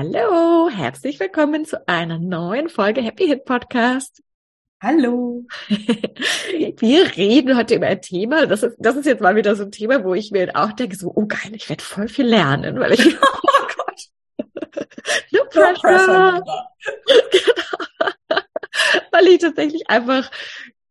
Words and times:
Hallo, 0.00 0.70
herzlich 0.70 1.18
willkommen 1.18 1.64
zu 1.64 1.88
einer 1.88 2.20
neuen 2.20 2.68
Folge 2.68 3.02
Happy 3.02 3.26
Hit 3.26 3.44
Podcast. 3.44 4.22
Hallo. 4.80 5.44
Wir 5.68 7.16
reden 7.16 7.56
heute 7.56 7.74
über 7.74 7.88
ein 7.88 8.00
Thema, 8.00 8.46
das 8.46 8.62
ist, 8.62 8.76
das 8.78 8.94
ist 8.94 9.06
jetzt 9.06 9.20
mal 9.20 9.34
wieder 9.34 9.56
so 9.56 9.64
ein 9.64 9.72
Thema, 9.72 10.04
wo 10.04 10.14
ich 10.14 10.30
mir 10.30 10.54
auch 10.54 10.70
denke, 10.70 10.94
so, 10.94 11.12
oh 11.12 11.26
geil, 11.26 11.50
ich 11.52 11.68
werde 11.68 11.82
voll 11.82 12.06
viel 12.06 12.26
lernen, 12.26 12.78
weil 12.78 12.92
ich, 12.92 13.06
oh 13.20 13.66
Gott. 13.76 14.46
no 15.32 15.40
pressure. 15.50 16.44
genau. 17.32 18.40
weil 19.10 19.26
ich 19.26 19.38
tatsächlich 19.38 19.90
einfach 19.90 20.30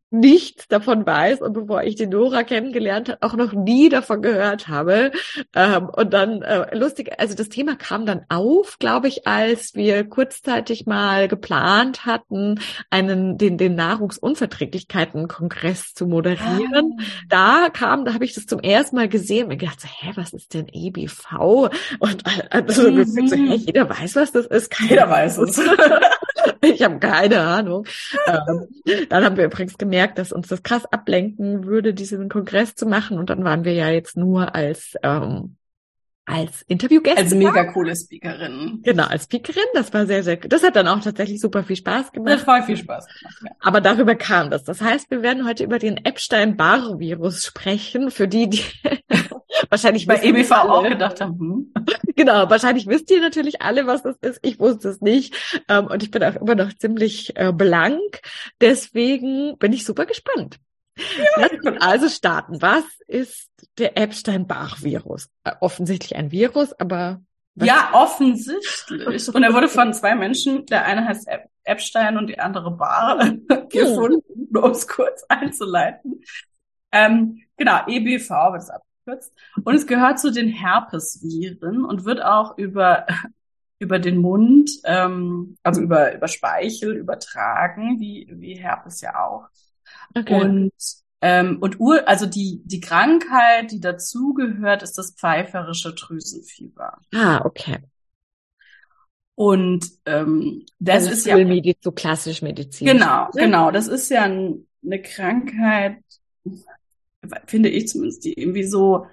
nichts 0.10 0.68
davon 0.68 1.06
weiß 1.06 1.42
und 1.42 1.54
bevor 1.54 1.84
ich 1.84 1.94
die 1.96 2.08
Nora 2.08 2.44
kennengelernt 2.44 3.10
habe, 3.10 3.22
auch 3.22 3.36
noch 3.36 3.54
nie 3.54 3.90
davon 3.90 4.22
gehört 4.22 4.68
habe. 4.68 5.12
Ähm, 5.54 5.90
und 5.90 6.14
dann 6.14 6.42
äh, 6.42 6.76
lustig, 6.76 7.20
also 7.20 7.36
das 7.36 7.50
Thema 7.50 7.76
kam 7.76 8.06
dann 8.06 8.26
auf, 8.30 8.80
glaube 8.80 9.10
ich, 9.10 9.28
als 9.28 9.76
wir 9.76 10.06
kurzzeitig 10.06 10.86
mal 10.86 11.28
geplant 11.28 12.06
hatten, 12.06 12.62
einen 12.90 13.38
den 13.38 13.58
den 13.58 13.76
Nahrungsunverträglichkeiten-Kongress 13.76 15.94
zu 15.94 16.08
moderieren. 16.08 17.00
Ah. 17.00 17.04
Da 17.28 17.68
kam, 17.72 18.06
da 18.06 18.14
habe 18.14 18.24
ich 18.26 18.34
das 18.34 18.46
zum 18.46 18.60
ersten 18.60 18.96
Mal 18.96 19.10
gesehen 19.10 19.44
und 19.44 19.50
mir 19.50 19.58
gedacht, 19.58 19.82
so, 19.82 19.88
hä, 19.88 20.12
was 20.16 20.34
ist 20.34 20.54
denn 20.54 20.68
EBV? 20.72 21.70
Und 22.00 22.24
also 22.50 22.90
mhm. 22.90 23.06
so, 23.06 23.36
hä, 23.36 23.56
jeder 23.56 23.90
weiß, 23.90 24.16
was 24.16 24.32
das 24.32 24.46
ist. 24.48 24.72
Keiner 24.72 24.90
jeder 24.90 25.10
weiß 25.10 25.38
es. 25.40 25.60
ich 26.62 26.84
habe 26.84 27.00
keine 27.00 27.42
Ahnung. 27.42 27.86
Ähm, 28.26 28.68
dann 29.10 29.26
haben 29.26 29.38
wir 29.38 29.46
übrigens 29.46 29.78
gemerkt, 29.78 30.18
dass 30.18 30.32
uns 30.32 30.48
das 30.48 30.64
krass 30.64 30.86
ablenken 30.86 31.66
würde, 31.66 31.94
diesen 31.94 32.30
Kongress 32.30 32.76
zu 32.76 32.86
machen. 32.86 33.20
Und 33.20 33.30
dann 33.30 33.44
waren 33.44 33.66
wir 33.66 33.74
ja 33.74 33.90
jetzt 33.90 34.18
nur 34.18 34.56
als 34.56 34.96
ähm, 35.04 35.57
als 36.28 36.62
Interviewgäste. 36.64 37.22
Als 37.22 37.34
mega 37.34 37.64
coole 37.72 37.96
Speakerin. 37.96 38.82
Genau, 38.84 39.06
als 39.06 39.24
Speakerin. 39.24 39.64
Das 39.74 39.94
war 39.94 40.06
sehr, 40.06 40.24
sehr, 40.24 40.36
das 40.36 40.62
hat 40.62 40.76
dann 40.76 40.88
auch 40.88 41.00
tatsächlich 41.02 41.40
super 41.40 41.64
viel 41.64 41.78
Spaß 41.78 42.12
gemacht. 42.12 42.34
Das 42.34 42.44
voll 42.44 42.62
viel 42.64 42.76
Spaß 42.76 43.08
gemacht, 43.08 43.38
ja. 43.46 43.52
Aber 43.62 43.80
darüber 43.80 44.14
kam 44.16 44.52
das. 44.52 44.66
Das 44.66 44.82
heißt, 44.82 45.10
wir 45.10 45.24
werden 45.24 45.48
heute 45.48 45.64
über 45.64 45.80
den 45.80 45.98
Epstein-Barr-Virus 45.98 47.46
sprechen, 47.46 48.12
für 48.12 48.28
die, 48.28 48.50
die 48.50 48.62
wahrscheinlich 49.70 50.06
bei 50.06 50.22
EBV 50.22 50.52
auch 50.52 50.84
gedacht 50.84 51.22
haben. 51.22 51.40
Hm? 51.40 51.74
Genau, 52.18 52.50
wahrscheinlich 52.50 52.88
wisst 52.88 53.12
ihr 53.12 53.22
natürlich 53.22 53.62
alle, 53.62 53.86
was 53.86 54.02
das 54.02 54.16
ist. 54.22 54.40
Ich 54.42 54.60
wusste 54.60 54.90
es 54.90 55.02
nicht. 55.02 55.36
Ähm, 55.70 55.86
und 55.86 56.02
ich 56.02 56.10
bin 56.10 56.24
auch 56.24 56.36
immer 56.36 56.56
noch 56.56 56.74
ziemlich 56.74 57.38
äh, 57.38 57.54
blank. 57.54 58.22
Deswegen 58.60 59.56
bin 59.60 59.72
ich 59.72 59.86
super 59.86 60.08
gespannt. 60.08 60.58
Ja. 61.18 61.48
Lass 61.64 61.82
also 61.82 62.10
starten. 62.10 62.62
Was 62.62 62.86
ist 63.08 63.50
der 63.78 63.98
Epstein-Barr-Virus? 63.98 65.30
Äh, 65.44 65.54
offensichtlich 65.60 66.16
ein 66.16 66.32
Virus, 66.32 66.74
aber. 66.74 67.22
Ja, 67.56 67.90
offensichtlich. 67.94 69.34
Und 69.34 69.44
er 69.44 69.54
wurde 69.54 69.68
von 69.68 69.94
zwei 69.94 70.16
Menschen, 70.16 70.66
der 70.68 70.86
eine 70.86 71.06
heißt 71.06 71.28
Epstein 71.64 72.18
und 72.18 72.28
die 72.28 72.40
andere 72.40 72.72
Barr, 72.72 73.34
gefunden, 73.70 74.48
nur 74.52 74.64
um 74.64 74.72
es 74.72 74.88
kurz 74.88 75.24
einzuleiten. 75.28 76.22
Ähm, 76.92 77.42
genau, 77.58 77.86
EBV 77.88 78.30
wird 78.30 78.62
es 78.62 78.70
abgekürzt. 78.70 79.34
Und 79.64 79.76
es 79.76 79.88
gehört 79.88 80.20
zu 80.20 80.32
den 80.32 80.50
Herpesviren 80.50 81.84
und 81.84 82.06
wird 82.06 82.24
auch 82.24 82.58
über 82.58 83.06
über 83.80 84.00
den 84.00 84.18
Mund, 84.18 84.72
ähm, 84.86 85.58
also 85.64 85.82
über, 85.82 86.16
über 86.16 86.28
Speichel 86.28 86.96
übertragen, 86.96 88.00
wie, 88.00 88.28
wie 88.32 88.56
Herpes 88.56 89.02
ja 89.02 89.24
auch. 89.24 89.48
Okay. 90.16 90.42
Und 90.42 90.74
ähm, 91.22 91.58
und 91.62 91.80
Ur, 91.80 92.08
also 92.08 92.28
die, 92.28 92.62
die 92.66 92.80
Krankheit, 92.80 93.72
die 93.72 93.80
dazugehört, 93.80 94.84
ist 94.84 94.98
das 94.98 95.16
pfeiferische 95.16 95.94
Drüsenfieber. 95.94 97.00
Ah, 97.14 97.42
okay. 97.44 97.78
Und 99.34 99.86
ähm, 100.06 100.66
das 100.80 101.08
also 101.08 101.12
ist 101.12 101.26
ja 101.26 101.38
so 101.82 101.92
klassisch 101.92 102.42
Medizin. 102.42 102.88
Genau, 102.88 103.30
genau. 103.34 103.72
Das 103.72 103.88
ist 103.88 104.10
ja 104.10 104.24
ein, 104.24 104.68
eine 104.84 105.02
Krankheit, 105.02 106.00
finde 107.46 107.70
ich 107.70 107.88
zumindest, 107.88 108.26
die 108.26 108.34
irgendwie 108.34 108.64
so, 108.64 109.06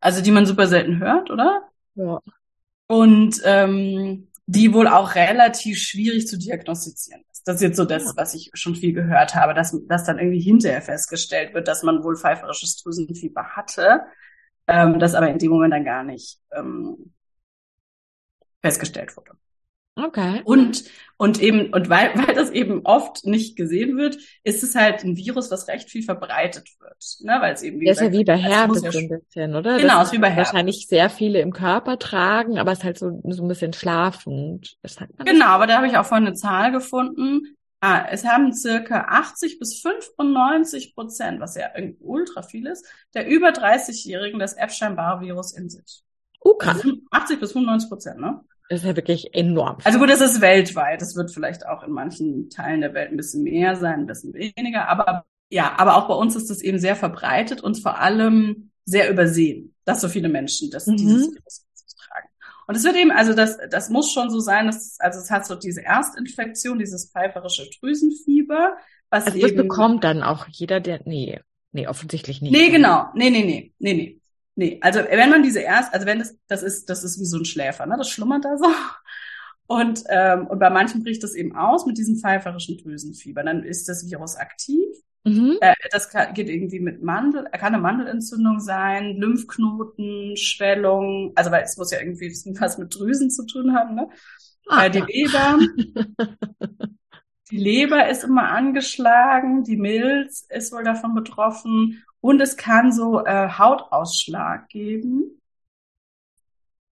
also 0.00 0.22
die 0.22 0.30
man 0.30 0.46
super 0.46 0.68
selten 0.68 1.00
hört, 1.00 1.30
oder? 1.30 1.68
Ja. 1.96 2.20
Und 2.86 3.40
ähm, 3.44 4.29
die 4.50 4.74
wohl 4.74 4.88
auch 4.88 5.14
relativ 5.14 5.78
schwierig 5.78 6.26
zu 6.26 6.36
diagnostizieren 6.36 7.22
ist. 7.30 7.46
Das 7.46 7.56
ist 7.56 7.62
jetzt 7.62 7.76
so 7.76 7.84
das, 7.84 8.16
was 8.16 8.34
ich 8.34 8.50
schon 8.54 8.74
viel 8.74 8.92
gehört 8.92 9.36
habe, 9.36 9.54
dass, 9.54 9.78
dass 9.86 10.02
dann 10.02 10.18
irgendwie 10.18 10.40
hinterher 10.40 10.82
festgestellt 10.82 11.54
wird, 11.54 11.68
dass 11.68 11.84
man 11.84 12.02
wohl 12.02 12.16
pfeiferisches 12.16 12.82
Drüsenfieber 12.82 13.44
hatte, 13.54 14.00
ähm, 14.66 14.98
das 14.98 15.14
aber 15.14 15.28
in 15.28 15.38
dem 15.38 15.52
Moment 15.52 15.72
dann 15.72 15.84
gar 15.84 16.02
nicht 16.02 16.40
ähm, 16.50 17.12
festgestellt 18.60 19.16
wurde. 19.16 19.30
Okay. 19.96 20.40
Und, 20.44 20.84
und 21.16 21.42
eben, 21.42 21.72
und 21.72 21.88
weil, 21.88 22.10
weil 22.14 22.34
das 22.34 22.50
eben 22.50 22.82
oft 22.84 23.26
nicht 23.26 23.56
gesehen 23.56 23.96
wird, 23.96 24.16
ist 24.44 24.62
es 24.62 24.74
halt 24.74 25.04
ein 25.04 25.16
Virus, 25.16 25.50
was 25.50 25.68
recht 25.68 25.90
viel 25.90 26.02
verbreitet 26.02 26.68
wird. 26.80 27.16
Ne? 27.20 27.36
Weil 27.40 27.54
es 27.54 27.62
eben 27.62 27.80
wie, 27.80 27.86
das 27.86 27.98
ist 27.98 28.04
ja 28.04 28.12
wie 28.12 28.24
bei 28.24 28.36
Herpes 28.36 28.80
so 28.80 28.98
ein 28.98 29.08
bisschen, 29.08 29.54
oder? 29.54 29.78
Genau, 29.78 29.98
das 29.98 30.08
ist 30.08 30.12
wie 30.14 30.18
bei 30.18 30.30
Herpes. 30.30 30.52
Wahrscheinlich 30.52 30.86
sehr 30.86 31.10
viele 31.10 31.40
im 31.40 31.52
Körper 31.52 31.98
tragen, 31.98 32.58
aber 32.58 32.72
es 32.72 32.78
ist 32.78 32.84
halt 32.84 32.98
so, 32.98 33.20
so 33.28 33.42
ein 33.42 33.48
bisschen 33.48 33.72
schlafend. 33.72 34.76
Genau, 35.24 35.46
aber 35.46 35.66
da 35.66 35.76
habe 35.76 35.86
ich 35.86 35.96
auch 35.96 36.06
vorhin 36.06 36.26
eine 36.26 36.36
Zahl 36.36 36.72
gefunden. 36.72 37.56
Ah, 37.82 38.06
es 38.10 38.26
haben 38.26 38.52
circa 38.52 39.06
80 39.08 39.58
bis 39.58 39.80
95 39.80 40.94
Prozent, 40.94 41.40
was 41.40 41.56
ja 41.56 41.70
ultra 42.00 42.42
viel 42.42 42.66
ist, 42.66 42.86
der 43.14 43.26
über 43.26 43.48
30-Jährigen 43.48 44.38
das 44.38 44.52
Epstein-Barr-Virus 44.52 45.56
in 45.56 45.70
sich. 45.70 46.02
Uh, 46.44 46.54
krass. 46.54 46.76
80 46.76 46.96
also 47.10 47.36
bis 47.38 47.52
95 47.52 47.88
Prozent, 47.88 48.20
ne? 48.20 48.40
Das 48.70 48.82
ist 48.82 48.86
ja 48.86 48.94
wirklich 48.94 49.34
enorm. 49.34 49.78
Also 49.82 49.98
gut, 49.98 50.08
das 50.08 50.20
ist 50.20 50.40
weltweit. 50.40 51.02
Das 51.02 51.16
wird 51.16 51.32
vielleicht 51.32 51.66
auch 51.66 51.82
in 51.82 51.90
manchen 51.90 52.50
Teilen 52.50 52.80
der 52.80 52.94
Welt 52.94 53.10
ein 53.10 53.16
bisschen 53.16 53.42
mehr 53.42 53.74
sein, 53.74 54.00
ein 54.00 54.06
bisschen 54.06 54.32
weniger. 54.32 54.88
Aber 54.88 55.24
ja, 55.48 55.74
aber 55.76 55.96
auch 55.96 56.06
bei 56.06 56.14
uns 56.14 56.36
ist 56.36 56.50
das 56.50 56.62
eben 56.62 56.78
sehr 56.78 56.94
verbreitet 56.94 57.60
und 57.60 57.82
vor 57.82 57.98
allem 57.98 58.70
sehr 58.84 59.10
übersehen, 59.10 59.74
dass 59.84 60.00
so 60.00 60.08
viele 60.08 60.28
Menschen 60.28 60.70
das, 60.70 60.86
mhm. 60.86 60.98
dieses 60.98 61.32
Virus 61.32 61.66
tragen. 61.96 62.28
Und 62.68 62.76
es 62.76 62.84
wird 62.84 62.94
eben, 62.94 63.10
also 63.10 63.34
das, 63.34 63.58
das 63.68 63.90
muss 63.90 64.12
schon 64.12 64.30
so 64.30 64.38
sein, 64.38 64.66
dass, 64.66 65.00
also 65.00 65.18
es 65.18 65.32
hat 65.32 65.46
so 65.46 65.56
diese 65.56 65.82
Erstinfektion, 65.82 66.78
dieses 66.78 67.10
pfeiferische 67.10 67.68
Drüsenfieber, 67.80 68.76
was 69.10 69.26
also 69.26 69.36
eben. 69.36 69.56
Das 69.56 69.66
bekommt 69.66 70.04
dann 70.04 70.22
auch 70.22 70.46
jeder, 70.46 70.78
der, 70.78 71.00
nee, 71.06 71.40
nee, 71.72 71.88
offensichtlich 71.88 72.40
nicht. 72.40 72.52
Nee, 72.52 72.68
genau. 72.70 73.06
Nee, 73.14 73.30
nee, 73.30 73.42
nee, 73.42 73.72
nee, 73.80 73.94
nee. 73.94 74.19
Nee, 74.56 74.78
also 74.82 75.00
wenn 75.00 75.30
man 75.30 75.42
diese 75.42 75.60
erst, 75.60 75.94
also 75.94 76.06
wenn 76.06 76.18
das, 76.18 76.36
das 76.48 76.62
ist, 76.62 76.90
das 76.90 77.04
ist 77.04 77.20
wie 77.20 77.24
so 77.24 77.38
ein 77.38 77.44
Schläfer, 77.44 77.86
ne? 77.86 77.96
Das 77.96 78.10
schlummert 78.10 78.44
da 78.44 78.56
so. 78.58 78.66
Und, 79.66 80.02
ähm, 80.08 80.48
und 80.48 80.58
bei 80.58 80.68
manchen 80.68 81.02
bricht 81.04 81.22
das 81.22 81.34
eben 81.34 81.54
aus 81.54 81.86
mit 81.86 81.96
diesem 81.96 82.16
pfeiferischen 82.16 82.76
Drüsenfieber. 82.78 83.44
Dann 83.44 83.62
ist 83.62 83.88
das 83.88 84.10
Virus 84.10 84.34
aktiv. 84.36 84.84
Mhm. 85.24 85.58
Äh, 85.60 85.74
das 85.92 86.08
kann, 86.08 86.34
geht 86.34 86.48
irgendwie 86.48 86.80
mit 86.80 87.02
Mandel, 87.02 87.44
kann 87.52 87.74
eine 87.74 87.78
Mandelentzündung 87.82 88.58
sein, 88.58 89.16
Lymphknoten, 89.16 90.36
Schwellung, 90.36 91.32
also 91.36 91.50
weil 91.50 91.62
es 91.62 91.76
muss 91.76 91.92
ja 91.92 92.00
irgendwie 92.00 92.32
was 92.58 92.78
mit 92.78 92.94
Drüsen 92.94 93.30
zu 93.30 93.46
tun 93.46 93.74
haben, 93.74 93.94
ne? 93.94 94.08
Ah, 94.66 94.86
äh, 94.86 94.90
die 94.90 95.00
Leber. 95.00 95.58
die 97.50 97.58
Leber 97.58 98.08
ist 98.08 98.24
immer 98.24 98.50
angeschlagen, 98.50 99.62
die 99.62 99.76
Milz 99.76 100.46
ist 100.48 100.72
wohl 100.72 100.84
davon 100.84 101.14
betroffen 101.14 102.02
und 102.20 102.40
es 102.40 102.56
kann 102.56 102.92
so 102.92 103.24
äh, 103.24 103.48
Hautausschlag 103.50 104.68
geben. 104.68 105.40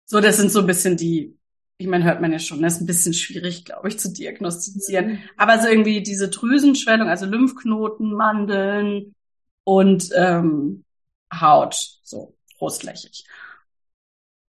So, 0.06 0.20
das 0.20 0.38
sind 0.38 0.52
so 0.52 0.60
ein 0.60 0.68
bisschen 0.68 0.98
die, 0.98 1.38
ich 1.78 1.88
meine, 1.88 2.04
hört 2.04 2.22
man 2.22 2.32
ja 2.32 2.40
schon, 2.40 2.62
das 2.62 2.76
ist 2.76 2.82
ein 2.82 2.88
bisschen 2.88 3.14
schwierig, 3.14 3.66
glaube 3.66 3.88
ich, 3.88 4.00
zu 4.00 4.12
diagnostizieren. 4.12 5.14
Mhm. 5.14 5.20
Aber 5.38 5.60
so 5.60 5.68
irgendwie 5.68 6.04
diese 6.04 6.30
Drüsenschwellung, 6.30 7.08
also 7.08 7.26
Lymphknoten, 7.26 8.14
Mandeln 8.14 9.16
und 9.64 10.10
ähm, 10.16 10.84
Haut, 11.34 11.76
so 12.04 12.36
großflächig. 12.58 13.26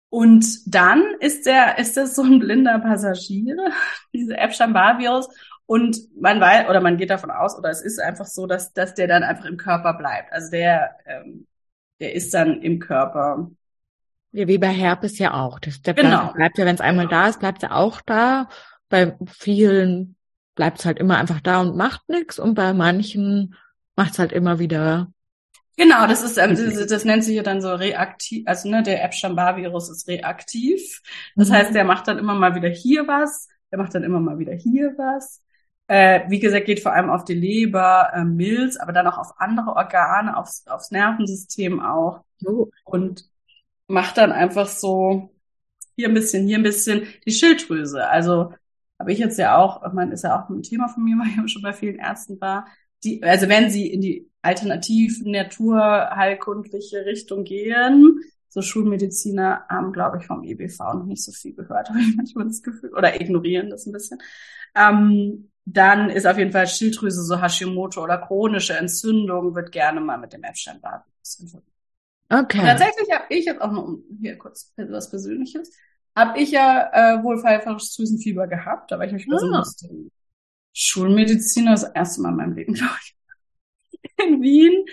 Und 0.08 0.44
dann 0.66 1.04
ist 1.20 1.46
der, 1.46 1.78
ist 1.78 1.96
das 1.96 2.16
so 2.16 2.22
ein 2.22 2.40
blinder 2.40 2.78
Passagier, 2.80 3.56
diese 4.12 4.36
Epstein-Barr-Virus. 4.36 5.28
Und 5.70 5.98
man 6.20 6.40
weiß, 6.40 6.68
oder 6.68 6.80
man 6.80 6.96
geht 6.96 7.10
davon 7.10 7.30
aus, 7.30 7.56
oder 7.56 7.70
es 7.70 7.80
ist 7.80 8.00
einfach 8.00 8.26
so, 8.26 8.48
dass, 8.48 8.72
dass 8.72 8.94
der 8.94 9.06
dann 9.06 9.22
einfach 9.22 9.44
im 9.44 9.56
Körper 9.56 9.94
bleibt. 9.94 10.32
Also 10.32 10.50
der, 10.50 10.96
ähm, 11.06 11.46
der 12.00 12.12
ist 12.12 12.34
dann 12.34 12.60
im 12.60 12.80
Körper. 12.80 13.52
Ja, 14.32 14.48
wie 14.48 14.58
bei 14.58 14.66
Herpes 14.66 15.20
ja 15.20 15.32
auch. 15.32 15.60
Das, 15.60 15.80
der 15.80 15.94
genau. 15.94 16.32
bleibt 16.32 16.58
ja, 16.58 16.66
wenn 16.66 16.74
es 16.74 16.80
einmal 16.80 17.06
genau. 17.06 17.20
da 17.20 17.28
ist, 17.28 17.38
bleibt 17.38 17.62
er 17.62 17.76
auch 17.76 18.00
da. 18.00 18.48
Bei 18.88 19.16
vielen 19.28 20.16
bleibt 20.56 20.80
es 20.80 20.86
halt 20.86 20.98
immer 20.98 21.18
einfach 21.18 21.40
da 21.40 21.60
und 21.60 21.76
macht 21.76 22.00
nichts. 22.08 22.40
Und 22.40 22.54
bei 22.54 22.72
manchen 22.72 23.54
macht 23.94 24.14
es 24.14 24.18
halt 24.18 24.32
immer 24.32 24.58
wieder 24.58 25.12
Genau, 25.76 26.08
das 26.08 26.24
ist, 26.24 26.36
ähm, 26.36 26.56
das, 26.56 26.88
das 26.88 27.04
nennt 27.04 27.22
sich 27.22 27.36
ja 27.36 27.44
dann 27.44 27.62
so 27.62 27.72
reaktiv, 27.72 28.42
also 28.46 28.68
ne, 28.68 28.82
der 28.82 29.04
Epstein-Barr-Virus 29.04 29.88
ist 29.88 30.08
reaktiv. 30.08 31.00
Das 31.36 31.48
mhm. 31.48 31.52
heißt, 31.52 31.74
der 31.76 31.84
macht 31.84 32.08
dann 32.08 32.18
immer 32.18 32.34
mal 32.34 32.56
wieder 32.56 32.68
hier 32.68 33.06
was, 33.06 33.48
der 33.70 33.78
macht 33.78 33.94
dann 33.94 34.02
immer 34.02 34.18
mal 34.18 34.40
wieder 34.40 34.52
hier 34.52 34.94
was. 34.98 35.40
Äh, 35.90 36.30
wie 36.30 36.38
gesagt, 36.38 36.66
geht 36.66 36.78
vor 36.78 36.92
allem 36.92 37.10
auf 37.10 37.24
die 37.24 37.34
Leber, 37.34 38.12
äh, 38.14 38.22
Milz, 38.22 38.76
aber 38.76 38.92
dann 38.92 39.08
auch 39.08 39.18
auf 39.18 39.40
andere 39.40 39.74
Organe, 39.74 40.36
aufs, 40.36 40.64
aufs 40.68 40.92
Nervensystem 40.92 41.80
auch. 41.80 42.22
Oh. 42.44 42.68
Und 42.84 43.28
macht 43.88 44.16
dann 44.16 44.30
einfach 44.30 44.68
so 44.68 45.34
hier 45.96 46.06
ein 46.06 46.14
bisschen, 46.14 46.46
hier 46.46 46.58
ein 46.58 46.62
bisschen 46.62 47.08
die 47.26 47.32
Schilddrüse. 47.32 48.06
Also 48.06 48.52
habe 49.00 49.12
ich 49.12 49.18
jetzt 49.18 49.36
ja 49.36 49.56
auch, 49.56 49.84
ich 49.84 49.92
meine, 49.92 50.12
ist 50.12 50.22
ja 50.22 50.40
auch 50.40 50.48
ein 50.48 50.62
Thema 50.62 50.86
von 50.86 51.02
mir, 51.02 51.16
weil 51.18 51.44
ich 51.44 51.52
schon 51.52 51.62
bei 51.62 51.72
vielen 51.72 51.98
Ärzten 51.98 52.40
war. 52.40 52.68
Die, 53.02 53.20
also 53.24 53.48
wenn 53.48 53.68
sie 53.68 53.88
in 53.88 54.00
die 54.00 54.30
alternativ 54.42 55.20
naturheilkundliche 55.24 57.04
Richtung 57.04 57.42
gehen. 57.42 58.20
So 58.48 58.62
Schulmediziner 58.62 59.64
haben, 59.68 59.92
glaube 59.92 60.18
ich, 60.18 60.26
vom 60.26 60.44
EBV 60.44 60.78
noch 60.94 61.06
nicht 61.06 61.24
so 61.24 61.32
viel 61.32 61.54
gehört, 61.54 61.88
habe 61.90 62.00
ich 62.00 62.14
manchmal 62.16 62.46
das 62.46 62.62
Gefühl, 62.62 62.94
oder 62.94 63.20
ignorieren 63.20 63.70
das 63.70 63.86
ein 63.86 63.92
bisschen. 63.92 64.18
Ähm, 64.76 65.49
dann 65.64 66.10
ist 66.10 66.26
auf 66.26 66.38
jeden 66.38 66.52
Fall 66.52 66.66
Schilddrüse, 66.66 67.22
so 67.22 67.40
Hashimoto 67.40 68.02
oder 68.02 68.18
chronische 68.18 68.74
Entzündung, 68.74 69.54
wird 69.54 69.72
gerne 69.72 70.00
mal 70.00 70.18
mit 70.18 70.32
dem 70.32 70.42
Epstein-Barr. 70.42 71.04
Okay. 72.28 72.60
Tatsächlich 72.60 73.10
habe 73.12 73.24
ich 73.28 73.44
jetzt 73.44 73.60
auch 73.60 73.72
noch 73.72 73.98
hier 74.20 74.38
kurz 74.38 74.72
was 74.76 75.10
Persönliches. 75.10 75.72
Habe 76.16 76.40
ich 76.40 76.50
ja 76.50 76.90
äh, 76.92 77.22
wohl 77.22 77.40
pfeiferisches 77.40 77.94
Drüsenfieber 77.94 78.46
gehabt, 78.46 78.90
war 78.90 79.04
ich 79.04 79.12
mich 79.12 79.26
ah. 79.30 79.64
Schulmediziner 80.72 81.72
das 81.72 81.84
erste 81.84 82.22
Mal 82.22 82.30
in 82.30 82.36
meinem 82.36 82.54
Leben, 82.54 82.74
glaube 82.74 82.94
ich 83.02 83.16
in 84.24 84.40
Wien, 84.40 84.84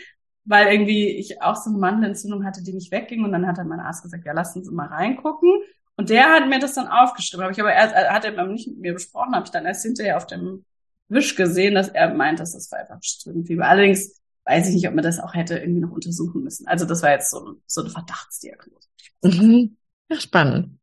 weil 0.46 0.74
irgendwie 0.74 1.10
ich 1.10 1.42
auch 1.42 1.56
so 1.56 1.70
eine 1.70 1.80
Mandelentzündung 1.80 2.46
hatte, 2.46 2.64
die 2.64 2.74
nicht 2.74 2.92
wegging. 2.92 3.24
Und 3.24 3.32
dann 3.32 3.48
hat 3.48 3.58
dann 3.58 3.68
mein 3.68 3.80
Arzt 3.80 4.04
gesagt, 4.04 4.26
ja, 4.26 4.34
lassen 4.34 4.64
Sie 4.64 4.74
mal 4.74 4.88
reingucken. 4.88 5.50
Und 5.98 6.10
der 6.10 6.32
hat 6.32 6.48
mir 6.48 6.60
das 6.60 6.76
dann 6.76 6.88
aufgeschrieben. 6.88 7.44
Habe 7.44 7.54
ich 7.54 7.60
aber 7.60 7.74
erst, 7.74 7.96
hat 7.96 8.24
er 8.24 8.46
nicht 8.46 8.68
mit 8.68 8.80
mir 8.80 8.94
besprochen, 8.94 9.36
habe 9.36 9.46
ich 9.46 9.52
dann 9.52 9.66
erst 9.66 9.84
hinterher 9.84 10.18
auf 10.18 10.28
dem 10.28 10.64
Wisch 11.10 11.36
gesehen, 11.36 11.76
dass 11.76 11.90
er 11.90 12.14
meint, 12.14 12.40
dass 12.40 12.54
das 12.54 12.72
war 12.72 12.80
einfach 12.80 13.00
Strömenfieber. 13.02 13.68
Allerdings 13.68 14.22
weiß 14.46 14.68
ich 14.70 14.76
nicht, 14.76 14.88
ob 14.88 14.94
man 14.94 15.04
das 15.04 15.20
auch 15.20 15.34
hätte 15.34 15.58
irgendwie 15.58 15.82
noch 15.82 15.92
untersuchen 15.92 16.44
müssen. 16.44 16.68
Also 16.68 16.86
das 16.86 17.02
war 17.02 17.12
jetzt 17.12 17.30
so, 17.30 17.56
so 17.66 17.82
eine 17.82 17.90
Verdachtsdiagnose. 17.90 18.88
Mhm. 19.24 19.78
Ja, 20.10 20.20
spannend. 20.20 20.80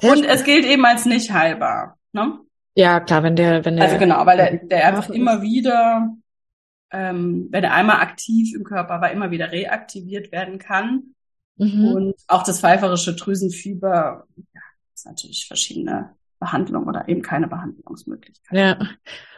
Sehr 0.00 0.10
Und 0.10 0.18
spannend. 0.18 0.40
es 0.40 0.44
gilt 0.44 0.64
eben 0.66 0.84
als 0.84 1.06
nicht 1.06 1.32
heilbar. 1.32 1.98
Ne? 2.12 2.40
Ja, 2.74 3.00
klar, 3.00 3.22
wenn 3.22 3.36
der, 3.36 3.64
wenn 3.64 3.76
der. 3.76 3.84
Also 3.84 3.98
genau, 3.98 4.26
weil 4.26 4.36
der, 4.36 4.56
der 4.56 4.88
einfach 4.88 5.08
immer 5.10 5.42
wieder 5.42 6.16
ähm, 6.90 7.48
wenn 7.50 7.64
er 7.64 7.74
einmal 7.74 8.00
aktiv 8.00 8.54
im 8.54 8.64
Körper 8.64 9.00
war, 9.00 9.10
immer 9.10 9.30
wieder 9.30 9.50
reaktiviert 9.50 10.32
werden 10.32 10.58
kann. 10.58 11.14
Mhm. 11.56 11.88
Und 11.88 12.14
auch 12.28 12.42
das 12.42 12.60
pfeiferische 12.60 13.14
Drüsenfieber, 13.14 14.26
ja, 14.54 14.60
ist 14.94 15.06
natürlich 15.06 15.46
verschiedene 15.46 16.14
Behandlung 16.38 16.86
oder 16.86 17.08
eben 17.08 17.22
keine 17.22 17.48
Behandlungsmöglichkeit. 17.48 18.56
Ja. 18.56 18.78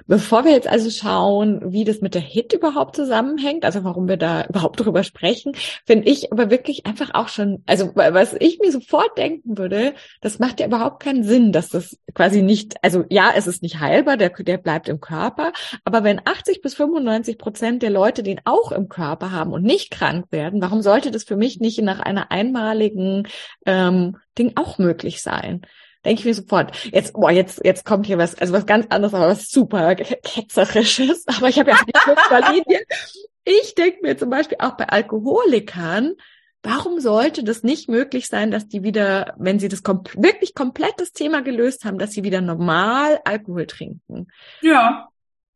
Bevor 0.06 0.44
wir 0.44 0.52
jetzt 0.52 0.66
also 0.66 0.90
schauen, 0.90 1.72
wie 1.72 1.84
das 1.84 2.00
mit 2.00 2.14
der 2.14 2.22
HIT 2.22 2.54
überhaupt 2.54 2.96
zusammenhängt, 2.96 3.64
also 3.64 3.84
warum 3.84 4.08
wir 4.08 4.16
da 4.16 4.44
überhaupt 4.48 4.80
drüber 4.80 5.04
sprechen, 5.04 5.52
finde 5.86 6.08
ich 6.08 6.32
aber 6.32 6.50
wirklich 6.50 6.86
einfach 6.86 7.10
auch 7.14 7.28
schon, 7.28 7.62
also 7.66 7.92
was 7.94 8.34
ich 8.40 8.58
mir 8.58 8.72
sofort 8.72 9.16
denken 9.16 9.58
würde, 9.58 9.94
das 10.20 10.38
macht 10.38 10.60
ja 10.60 10.66
überhaupt 10.66 11.02
keinen 11.02 11.22
Sinn, 11.22 11.52
dass 11.52 11.68
das 11.68 11.98
quasi 12.14 12.42
nicht, 12.42 12.82
also 12.82 13.04
ja, 13.10 13.30
es 13.36 13.46
ist 13.46 13.62
nicht 13.62 13.78
heilbar, 13.80 14.16
der, 14.16 14.30
der 14.30 14.58
bleibt 14.58 14.88
im 14.88 15.00
Körper, 15.00 15.52
aber 15.84 16.02
wenn 16.02 16.20
80 16.24 16.62
bis 16.62 16.74
95 16.74 17.38
Prozent 17.38 17.82
der 17.82 17.90
Leute 17.90 18.22
den 18.22 18.40
auch 18.44 18.72
im 18.72 18.88
Körper 18.88 19.30
haben 19.30 19.52
und 19.52 19.62
nicht 19.62 19.90
krank 19.90 20.26
werden, 20.30 20.60
warum 20.62 20.82
sollte 20.82 21.10
das 21.10 21.24
für 21.24 21.36
mich 21.36 21.60
nicht 21.60 21.80
nach 21.80 22.00
einer 22.00 22.32
einmaligen 22.32 23.28
ähm, 23.66 24.16
Ding 24.36 24.52
auch 24.56 24.78
möglich 24.78 25.22
sein? 25.22 25.62
Denke 26.04 26.20
ich 26.20 26.24
mir 26.24 26.34
sofort, 26.34 26.76
jetzt, 26.86 27.12
boah, 27.14 27.30
jetzt, 27.30 27.60
jetzt 27.64 27.84
kommt 27.84 28.06
hier 28.06 28.18
was, 28.18 28.34
also 28.36 28.52
was 28.52 28.66
ganz 28.66 28.86
anderes, 28.88 29.14
aber 29.14 29.28
was 29.28 29.48
super 29.48 29.94
ketzerisches. 29.94 31.26
Aber 31.36 31.48
ich 31.48 31.58
habe 31.58 31.70
ja 31.70 31.76
auch 31.76 31.84
die 31.84 32.52
Linie. 32.54 32.84
Ich 33.44 33.74
denke 33.74 33.98
mir 34.02 34.16
zum 34.16 34.30
Beispiel 34.30 34.58
auch 34.60 34.76
bei 34.76 34.88
Alkoholikern, 34.88 36.14
warum 36.62 37.00
sollte 37.00 37.44
das 37.44 37.62
nicht 37.62 37.88
möglich 37.88 38.28
sein, 38.28 38.50
dass 38.50 38.68
die 38.68 38.82
wieder, 38.82 39.34
wenn 39.38 39.58
sie 39.58 39.68
das 39.68 39.82
kom 39.82 40.02
wirklich 40.14 40.54
komplettes 40.54 41.12
Thema 41.12 41.42
gelöst 41.42 41.84
haben, 41.84 41.98
dass 41.98 42.12
sie 42.12 42.24
wieder 42.24 42.40
normal 42.40 43.20
Alkohol 43.24 43.66
trinken? 43.66 44.28
Ja. 44.60 45.08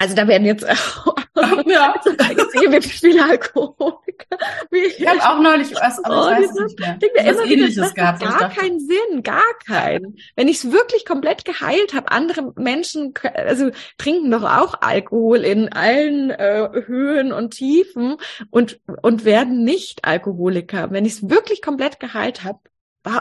Also 0.02 0.16
da 0.16 0.26
werden 0.26 0.44
jetzt 0.44 0.62
ja. 0.66 1.94
wie 2.02 2.82
viele 2.82 3.22
Alkoholiker. 3.22 4.36
Ich 4.72 5.06
habe 5.06 5.20
auch 5.20 5.40
neulich 5.40 5.72
was, 5.76 6.02
aber 6.02 6.26
oh, 6.26 6.42
ich 6.42 6.48
weiß 6.48 6.54
nicht 6.54 6.80
mehr. 6.80 6.98
Was 7.24 7.46
ähnliches 7.46 7.94
gehabt. 7.94 8.20
Gar 8.20 8.48
keinen 8.48 8.80
Sinn, 8.80 9.22
gar 9.22 9.54
keinen. 9.64 10.16
Wenn 10.34 10.48
ich 10.48 10.56
es 10.56 10.72
wirklich 10.72 11.06
komplett 11.06 11.44
geheilt 11.44 11.94
habe, 11.94 12.10
andere 12.10 12.52
Menschen 12.56 13.14
also 13.32 13.70
trinken 13.96 14.32
doch 14.32 14.42
auch 14.42 14.74
Alkohol 14.80 15.44
in 15.44 15.72
allen 15.72 16.30
äh, 16.30 16.68
Höhen 16.84 17.32
und 17.32 17.54
Tiefen 17.54 18.16
und 18.50 18.80
und 19.02 19.24
werden 19.24 19.62
nicht 19.62 20.04
Alkoholiker. 20.04 20.90
Wenn 20.90 21.04
ich 21.04 21.12
es 21.12 21.30
wirklich 21.30 21.62
komplett 21.62 22.00
geheilt 22.00 22.42
habe, 22.42 22.58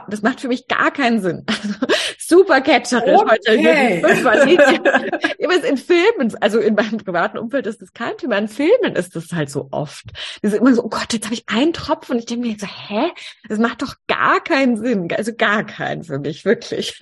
das 0.09 0.21
macht 0.21 0.41
für 0.41 0.47
mich 0.47 0.67
gar 0.67 0.91
keinen 0.91 1.21
Sinn. 1.21 1.45
Also, 1.61 1.75
super 2.17 2.61
catcherisch 2.61 3.19
okay. 3.19 4.01
heute. 4.03 5.35
Immer 5.37 5.63
in 5.63 5.77
Filmen, 5.77 6.33
also 6.39 6.59
in 6.59 6.75
meinem 6.75 6.97
privaten 6.97 7.37
Umfeld 7.37 7.67
ist 7.67 7.81
das 7.81 7.93
kein 7.93 8.17
Thema. 8.17 8.37
In 8.37 8.47
Filmen 8.47 8.95
ist 8.95 9.15
das 9.15 9.31
halt 9.33 9.49
so 9.49 9.67
oft. 9.71 10.05
Das 10.41 10.53
ist 10.53 10.59
immer 10.59 10.73
so, 10.73 10.83
oh 10.83 10.89
Gott, 10.89 11.13
jetzt 11.13 11.25
habe 11.25 11.33
ich 11.33 11.43
einen 11.47 11.73
Tropfen 11.73 12.13
und 12.13 12.19
ich 12.19 12.25
denke 12.25 12.47
mir 12.47 12.55
so, 12.57 12.67
hä? 12.67 13.11
Das 13.47 13.59
macht 13.59 13.81
doch 13.81 13.95
gar 14.07 14.41
keinen 14.43 14.77
Sinn. 14.77 15.09
Also 15.15 15.33
gar 15.33 15.65
keinen 15.65 16.03
für 16.03 16.19
mich, 16.19 16.45
wirklich. 16.45 16.99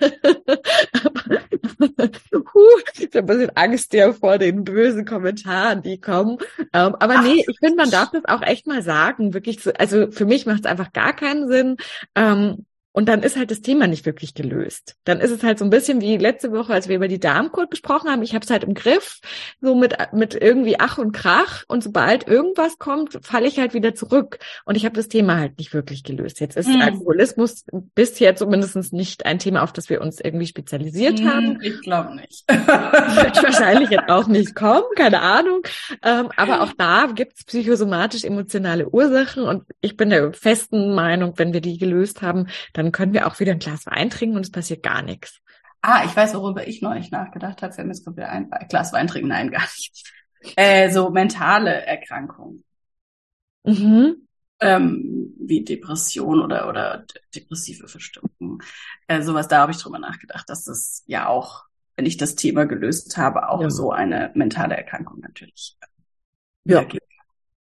huh, 1.80 2.80
ich 2.98 3.06
habe 3.14 3.18
ein 3.18 3.26
bisschen 3.26 3.56
Angst 3.56 3.92
ja 3.92 4.12
vor 4.12 4.38
den 4.38 4.64
bösen 4.64 5.04
Kommentaren, 5.04 5.82
die 5.82 6.00
kommen. 6.00 6.38
Ähm, 6.72 6.96
aber 6.98 7.22
nee, 7.22 7.44
ich 7.46 7.58
finde, 7.58 7.76
man 7.76 7.90
darf 7.90 8.10
das 8.10 8.24
auch 8.26 8.42
echt 8.42 8.66
mal 8.66 8.82
sagen. 8.82 9.34
Wirklich, 9.34 9.62
so, 9.62 9.72
also 9.72 10.10
für 10.10 10.24
mich 10.24 10.46
macht 10.46 10.60
es 10.60 10.66
einfach 10.66 10.92
gar 10.92 11.14
keinen 11.14 11.48
Sinn. 11.48 11.76
Ähm, 12.14 12.66
und 12.92 13.08
dann 13.08 13.22
ist 13.22 13.36
halt 13.36 13.50
das 13.50 13.60
Thema 13.60 13.86
nicht 13.86 14.04
wirklich 14.04 14.34
gelöst. 14.34 14.96
Dann 15.04 15.20
ist 15.20 15.30
es 15.30 15.44
halt 15.44 15.58
so 15.58 15.64
ein 15.64 15.70
bisschen 15.70 16.00
wie 16.00 16.16
letzte 16.16 16.50
Woche, 16.50 16.72
als 16.72 16.88
wir 16.88 16.96
über 16.96 17.06
die 17.06 17.20
Darmcode 17.20 17.70
gesprochen 17.70 18.10
haben. 18.10 18.22
Ich 18.22 18.34
habe 18.34 18.44
es 18.44 18.50
halt 18.50 18.64
im 18.64 18.74
Griff, 18.74 19.20
so 19.60 19.76
mit, 19.76 19.96
mit 20.12 20.34
irgendwie 20.34 20.80
Ach 20.80 20.98
und 20.98 21.12
Krach. 21.12 21.64
Und 21.68 21.84
sobald 21.84 22.26
irgendwas 22.26 22.78
kommt, 22.78 23.18
falle 23.22 23.46
ich 23.46 23.58
halt 23.60 23.74
wieder 23.74 23.94
zurück. 23.94 24.38
Und 24.64 24.76
ich 24.76 24.84
habe 24.84 24.96
das 24.96 25.06
Thema 25.06 25.38
halt 25.38 25.58
nicht 25.58 25.72
wirklich 25.72 26.02
gelöst. 26.02 26.40
Jetzt 26.40 26.56
ist 26.56 26.66
hm. 26.66 26.80
Alkoholismus 26.80 27.64
bisher 27.94 28.34
zumindest 28.34 28.92
nicht 28.92 29.24
ein 29.24 29.38
Thema, 29.38 29.62
auf 29.62 29.72
das 29.72 29.88
wir 29.88 30.00
uns 30.00 30.20
irgendwie 30.20 30.46
spezialisiert 30.46 31.20
hm, 31.20 31.28
haben. 31.28 31.58
Ich 31.62 31.80
glaube 31.82 32.16
nicht. 32.16 32.44
Wird 32.48 33.42
wahrscheinlich 33.42 33.90
jetzt 33.90 34.08
auch 34.08 34.26
nicht 34.26 34.54
kommen, 34.56 34.84
keine 34.96 35.20
Ahnung. 35.20 35.62
Ähm, 36.02 36.30
aber 36.36 36.62
auch 36.62 36.72
da 36.76 37.06
gibt 37.14 37.34
es 37.38 37.44
psychosomatisch 37.44 38.24
emotionale 38.24 38.88
Ursachen. 38.88 39.44
Und 39.44 39.64
ich 39.80 39.96
bin 39.96 40.10
der 40.10 40.32
festen 40.32 40.94
Meinung, 40.94 41.34
wenn 41.36 41.52
wir 41.52 41.60
die 41.60 41.78
gelöst 41.78 42.22
haben, 42.22 42.48
dann 42.82 42.92
können 42.92 43.12
wir 43.12 43.26
auch 43.26 43.40
wieder 43.40 43.52
ein 43.52 43.58
Glas 43.58 43.86
Wein 43.86 44.10
trinken 44.10 44.36
und 44.36 44.42
es 44.42 44.52
passiert 44.52 44.82
gar 44.82 45.02
nichts. 45.02 45.40
Ah, 45.82 46.04
ich 46.04 46.14
weiß, 46.14 46.34
worüber 46.34 46.66
ich 46.66 46.82
neulich 46.82 47.10
nachgedacht 47.10 47.62
habe. 47.62 47.74
Jetzt 47.74 48.04
kommt 48.04 48.16
wieder 48.16 48.28
ein. 48.28 48.50
Glas 48.68 48.92
Wein 48.92 49.06
trinken, 49.06 49.28
nein, 49.28 49.50
gar 49.50 49.62
nicht. 49.62 50.12
Äh, 50.56 50.90
so 50.90 51.10
mentale 51.10 51.84
Erkrankungen. 51.86 52.64
Mhm. 53.64 54.26
Ähm, 54.60 55.34
wie 55.38 55.64
Depression 55.64 56.42
oder, 56.42 56.68
oder 56.68 57.04
depressive 57.34 57.88
Verstimmung. 57.88 58.62
Äh, 59.06 59.22
sowas, 59.22 59.48
da 59.48 59.58
habe 59.58 59.72
ich 59.72 59.78
drüber 59.78 59.98
nachgedacht, 59.98 60.48
dass 60.48 60.64
das 60.64 61.02
ja 61.06 61.28
auch, 61.28 61.64
wenn 61.96 62.04
ich 62.04 62.18
das 62.18 62.34
Thema 62.34 62.66
gelöst 62.66 63.16
habe, 63.16 63.48
auch 63.48 63.62
ja. 63.62 63.70
so 63.70 63.90
eine 63.90 64.30
mentale 64.34 64.76
Erkrankung 64.76 65.20
natürlich 65.20 65.78
ja. 66.64 66.84
Gibt. 66.84 67.09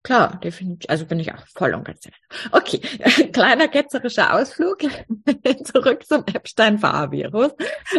Klar, 0.09 0.39
definitiv. 0.43 0.89
Also 0.89 1.05
bin 1.05 1.19
ich 1.19 1.31
auch 1.31 1.45
voll 1.53 1.75
und 1.75 1.83
ganz. 1.83 2.07
Okay, 2.51 2.79
kleiner 3.31 3.67
ketzerischer 3.67 4.33
Ausflug 4.33 4.79
zurück 5.63 6.03
zum 6.03 6.23
Epstein-Barr-Virus. 6.25 7.51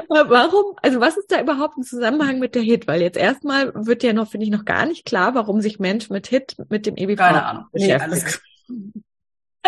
Warum? 0.08 0.76
Also 0.82 1.00
was 1.00 1.16
ist 1.16 1.30
da 1.30 1.40
überhaupt 1.40 1.78
ein 1.78 1.84
Zusammenhang 1.84 2.40
mit 2.40 2.56
der 2.56 2.62
HIT? 2.62 2.88
Weil 2.88 3.00
jetzt 3.00 3.16
erstmal 3.16 3.72
wird 3.74 4.02
ja 4.02 4.12
noch, 4.12 4.28
finde 4.28 4.44
ich, 4.44 4.50
noch 4.50 4.64
gar 4.64 4.86
nicht 4.86 5.04
klar, 5.04 5.36
warum 5.36 5.60
sich 5.60 5.78
Menschen 5.78 6.12
mit 6.12 6.26
HIT 6.26 6.56
mit 6.68 6.86
dem 6.86 6.96
EBV 6.96 7.18
Keine 7.18 7.46
Ahnung. 7.46 7.66
Nee, 7.72 7.94
alles 7.94 8.40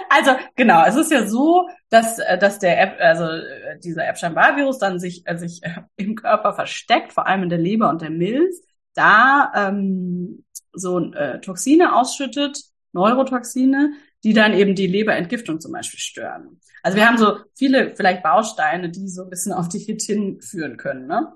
also 0.09 0.33
genau, 0.57 0.85
es 0.87 0.97
ist 0.97 1.13
ja 1.13 1.27
so, 1.27 1.69
dass 1.91 2.19
äh, 2.19 2.39
dass 2.39 2.59
der 2.59 2.81
App, 2.81 2.97
also 2.99 3.25
äh, 3.25 3.79
dieser 3.79 4.09
Epstein-Barr-Virus 4.09 4.79
dann 4.79 4.99
sich 4.99 5.23
äh, 5.27 5.37
sich 5.37 5.61
im 5.97 6.17
Körper 6.17 6.55
versteckt, 6.55 7.13
vor 7.13 7.27
allem 7.27 7.45
in 7.45 7.51
der 7.51 7.59
Leber 7.59 7.89
und 7.89 8.03
der 8.03 8.11
Milz, 8.11 8.63
da 8.95 9.53
ähm, 9.55 10.45
so 10.73 11.13
äh, 11.13 11.41
Toxine 11.41 11.95
ausschüttet, 11.95 12.63
Neurotoxine, 12.93 13.93
die 14.25 14.33
dann 14.33 14.53
eben 14.55 14.75
die 14.75 14.87
Leberentgiftung 14.87 15.61
zum 15.61 15.73
Beispiel 15.73 15.99
stören. 15.99 16.61
Also 16.83 16.97
wir 16.97 17.07
haben 17.07 17.19
so 17.19 17.39
viele 17.55 17.95
vielleicht 17.97 18.23
Bausteine, 18.23 18.91
die 18.91 19.09
so 19.09 19.25
ein 19.25 19.31
bisschen 19.31 19.53
auf 19.53 19.69
die 19.69 19.79
HIT 19.79 20.03
hinführen 20.03 20.77
können. 20.77 21.07
Ne? 21.07 21.33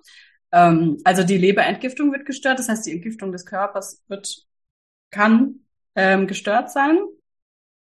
Ähm, 0.53 0.99
also 1.05 1.23
die 1.23 1.39
Leberentgiftung 1.39 2.13
wird 2.13 2.27
gestört, 2.27 2.59
das 2.59 2.69
heißt 2.69 2.87
die 2.87 2.93
Entgiftung 2.93 3.33
des 3.33 3.47
Körpers 3.47 4.03
wird 4.09 4.47
kann 5.11 5.61
ähm, 5.95 6.27
gestört 6.27 6.71
sein. 6.71 6.99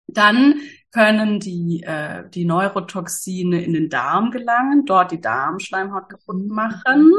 Dann 0.07 0.55
können 0.91 1.39
die, 1.39 1.83
äh, 1.83 2.27
die 2.29 2.45
Neurotoxine 2.45 3.63
in 3.63 3.73
den 3.73 3.89
Darm 3.89 4.31
gelangen, 4.31 4.85
dort 4.85 5.11
die 5.11 5.21
Darmschleimhaut 5.21 6.09
kaputt 6.09 6.47
machen, 6.47 7.13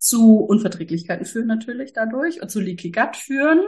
zu 0.00 0.38
Unverträglichkeiten 0.38 1.26
führen 1.26 1.46
natürlich 1.46 1.92
dadurch 1.92 2.42
und 2.42 2.50
zu 2.50 2.58
Leaky 2.58 2.90
Gut 2.90 3.16
führen. 3.16 3.60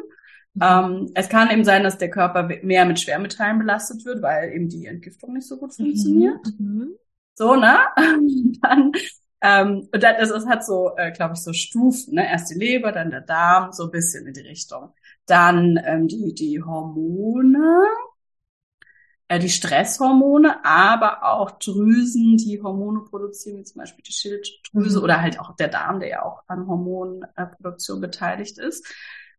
Mhm. 0.55 0.62
Ähm, 0.62 1.11
es 1.15 1.29
kann 1.29 1.51
eben 1.51 1.65
sein, 1.65 1.85
dass 1.85 1.99
der 1.99 2.11
Körper 2.11 2.49
mehr 2.62 2.87
mit 2.87 2.99
Schwermetallen 2.99 3.59
belastet 3.59 4.05
wird, 4.05 4.23
weil 4.23 4.53
eben 4.53 4.69
die 4.69 4.87
Entgiftung 4.87 5.35
nicht 5.35 5.47
so 5.47 5.59
gut 5.59 5.75
funktioniert. 5.75 6.41
Mhm. 6.59 6.97
So, 7.35 7.55
ne? 7.55 7.79
dann, 8.62 8.93
ähm, 9.43 9.89
und 9.93 10.03
das, 10.03 10.31
das 10.31 10.47
hat 10.47 10.65
so, 10.65 10.93
äh, 10.97 11.12
glaube 11.12 11.35
ich, 11.35 11.41
so 11.41 11.53
Stufen, 11.53 12.15
ne? 12.15 12.29
Erst 12.29 12.51
die 12.51 12.59
Leber, 12.59 12.93
dann 12.93 13.11
der 13.11 13.21
Darm, 13.21 13.73
so 13.73 13.85
ein 13.85 13.91
bisschen 13.91 14.27
in 14.27 14.35
die 14.35 14.41
Richtung. 14.41 14.91
Dann 15.27 15.79
ähm, 15.85 16.09
die, 16.09 16.35
die 16.35 16.62
Hormone, 16.62 17.85
äh, 19.33 19.39
die 19.39 19.49
Stresshormone, 19.49 20.62
aber 20.62 21.25
auch 21.33 21.53
Drüsen, 21.53 22.37
die 22.37 22.61
Hormone 22.62 23.01
produzieren, 23.01 23.59
wie 23.59 23.65
zum 23.65 23.81
Beispiel 23.81 24.05
die 24.07 24.12
Schilddrüse 24.12 24.99
mhm. 24.99 25.05
oder 25.05 25.23
halt 25.23 25.41
auch 25.41 25.57
der 25.57 25.69
Darm, 25.69 26.01
der 26.01 26.09
ja 26.11 26.23
auch 26.23 26.43
an 26.49 26.67
Hormonproduktion 26.67 28.03
beteiligt 28.03 28.59
ist. 28.59 28.87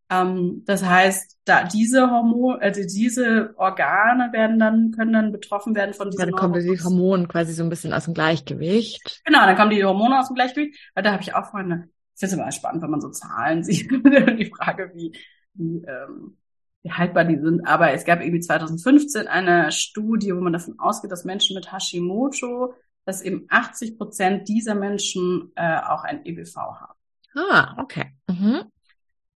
Ähm, 0.09 0.63
das 0.65 0.83
heißt, 0.83 1.37
da 1.45 1.65
diese 1.65 2.09
Hormone, 2.09 2.59
also 2.59 2.81
diese 2.81 3.53
Organe 3.55 4.33
werden 4.33 4.57
dann, 4.57 4.91
können 4.91 5.13
dann 5.13 5.31
betroffen 5.31 5.75
werden 5.75 5.93
von 5.93 6.09
diesen 6.09 6.25
Dann 6.25 6.35
kommen 6.35 6.59
die 6.59 6.83
Hormone 6.83 7.27
quasi 7.27 7.53
so 7.53 7.61
ein 7.61 7.69
bisschen 7.69 7.93
aus 7.93 8.05
dem 8.05 8.15
Gleichgewicht. 8.15 9.21
Genau, 9.25 9.45
dann 9.45 9.55
kommen 9.55 9.69
die 9.69 9.85
Hormone 9.85 10.19
aus 10.19 10.27
dem 10.27 10.35
Gleichgewicht. 10.35 10.75
Weil 10.95 11.03
da 11.03 11.11
habe 11.11 11.21
ich 11.21 11.35
auch 11.35 11.51
vorhin 11.51 11.71
eine, 11.71 11.83
ich 12.15 12.19
finde 12.19 12.33
es 12.35 12.39
immer 12.39 12.51
spannend, 12.51 12.81
wenn 12.81 12.89
man 12.89 13.01
so 13.01 13.11
Zahlen 13.11 13.63
sieht. 13.63 13.91
die 13.91 14.51
Frage, 14.55 14.91
wie, 14.95 15.15
wie 15.53 15.83
ähm, 15.85 16.37
wie 16.83 16.91
haltbar 16.91 17.25
die 17.25 17.39
sind. 17.39 17.67
Aber 17.67 17.91
es 17.91 18.05
gab 18.05 18.21
irgendwie 18.21 18.41
2015 18.41 19.27
eine 19.27 19.71
Studie, 19.71 20.35
wo 20.35 20.41
man 20.41 20.53
davon 20.53 20.79
ausgeht, 20.79 21.11
dass 21.11 21.25
Menschen 21.25 21.55
mit 21.55 21.71
Hashimoto, 21.71 22.75
dass 23.05 23.21
eben 23.21 23.45
80 23.49 23.97
Prozent 23.97 24.47
dieser 24.47 24.75
Menschen 24.75 25.51
äh, 25.55 25.79
auch 25.79 26.03
ein 26.03 26.23
EBV 26.25 26.55
haben. 26.55 26.93
Ah, 27.35 27.81
okay. 27.81 28.11
Mhm. 28.27 28.65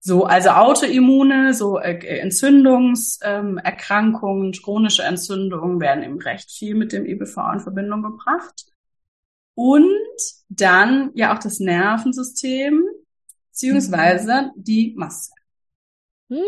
So, 0.01 0.25
also 0.25 0.49
Autoimmune, 0.51 1.55
so 1.55 1.79
äh, 1.79 2.19
Entzündungserkrankungen, 2.19 4.53
ähm, 4.53 4.63
chronische 4.63 5.03
Entzündungen 5.03 5.81
werden 5.81 6.05
eben 6.05 6.21
recht 6.21 6.51
viel 6.51 6.75
mit 6.75 6.93
dem 6.93 7.07
EBV 7.07 7.39
in 7.55 7.61
Verbindung 7.61 8.03
gebracht. 8.03 8.67
Und 9.55 9.89
dann 10.49 11.11
ja 11.15 11.35
auch 11.35 11.39
das 11.39 11.61
Nervensystem, 11.61 12.85
beziehungsweise 13.51 14.43
mhm. 14.43 14.51
die 14.57 14.95
Mastzellen. 14.97 15.44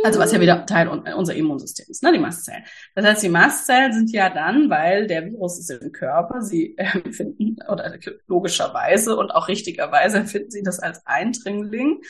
Also 0.05 0.19
was 0.19 0.33
ja 0.33 0.41
wieder 0.41 0.67
Teil 0.67 0.89
unser 0.89 1.35
Immunsystem 1.35 1.87
ist, 1.89 2.03
ne, 2.03 2.13
die 2.13 2.19
Mastzellen. 2.19 2.65
Das 2.95 3.05
heißt, 3.05 3.23
die 3.23 3.29
Mastzellen 3.29 3.93
sind 3.93 4.11
ja 4.11 4.31
dann, 4.31 4.71
weil 4.71 5.07
der 5.07 5.25
Virus 5.27 5.59
ist 5.59 5.71
im 5.71 5.93
Körper, 5.93 6.43
sie 6.43 6.77
empfinden, 6.77 7.57
oder 7.69 7.99
logischerweise 8.27 9.17
und 9.17 9.31
auch 9.31 9.49
richtigerweise 9.49 10.19
empfinden 10.19 10.51
sie 10.51 10.63
das 10.63 10.79
als 10.79 11.07
Eindringling, 11.07 12.01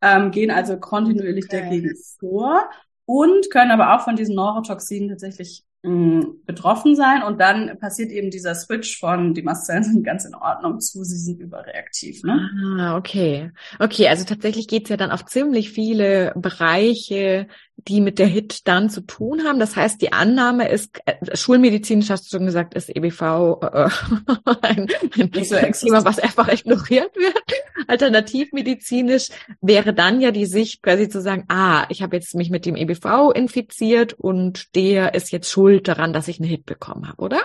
ähm, 0.00 0.30
gehen 0.30 0.50
also 0.50 0.78
kontinuierlich 0.78 1.46
okay. 1.46 1.62
dagegen 1.62 1.94
vor 2.18 2.68
und 3.04 3.50
können 3.50 3.70
aber 3.70 3.94
auch 3.94 4.04
von 4.04 4.16
diesen 4.16 4.34
Neurotoxinen 4.34 5.08
tatsächlich 5.08 5.64
betroffen 5.82 6.94
sein 6.94 7.24
und 7.24 7.40
dann 7.40 7.76
passiert 7.80 8.12
eben 8.12 8.30
dieser 8.30 8.54
Switch 8.54 9.00
von 9.00 9.34
die 9.34 9.42
Mastzellen 9.42 9.82
sind 9.82 10.04
ganz 10.04 10.24
in 10.24 10.36
Ordnung 10.36 10.78
zu 10.78 11.02
sie 11.02 11.16
sind 11.16 11.40
überreaktiv. 11.40 12.22
Ne? 12.22 12.48
Ah, 12.78 12.96
okay. 12.96 13.50
Okay, 13.80 14.06
also 14.06 14.24
tatsächlich 14.24 14.68
geht's 14.68 14.90
ja 14.90 14.96
dann 14.96 15.10
auf 15.10 15.24
ziemlich 15.24 15.72
viele 15.72 16.32
Bereiche, 16.36 17.48
die 17.88 18.00
mit 18.00 18.18
der 18.18 18.26
HIT 18.26 18.68
dann 18.68 18.90
zu 18.90 19.00
tun 19.00 19.42
haben. 19.44 19.58
Das 19.58 19.74
heißt, 19.74 20.00
die 20.00 20.12
Annahme 20.12 20.68
ist, 20.68 21.00
äh, 21.04 21.36
schulmedizinisch 21.36 22.10
hast 22.10 22.26
du 22.26 22.36
schon 22.36 22.46
gesagt, 22.46 22.74
ist 22.74 22.94
EBV 22.94 23.20
äh, 23.62 23.88
ein, 24.62 24.88
ein 25.18 25.44
so 25.44 25.56
Thema, 25.56 26.04
was 26.04 26.18
einfach 26.18 26.48
ignoriert 26.48 27.14
wird. 27.16 27.42
Alternativmedizinisch 27.88 29.30
wäre 29.60 29.92
dann 29.92 30.20
ja 30.20 30.30
die 30.30 30.46
Sicht 30.46 30.82
quasi 30.82 31.08
zu 31.08 31.20
sagen, 31.20 31.44
ah, 31.48 31.86
ich 31.88 32.02
habe 32.02 32.16
jetzt 32.16 32.34
mich 32.36 32.50
mit 32.50 32.66
dem 32.66 32.76
EBV 32.76 33.32
infiziert 33.34 34.12
und 34.12 34.76
der 34.76 35.14
ist 35.14 35.32
jetzt 35.32 35.50
schuld 35.50 35.71
daran, 35.80 36.12
dass 36.12 36.28
ich 36.28 36.38
eine 36.38 36.48
HIT 36.48 36.66
bekommen 36.66 37.08
habe, 37.08 37.22
oder? 37.22 37.40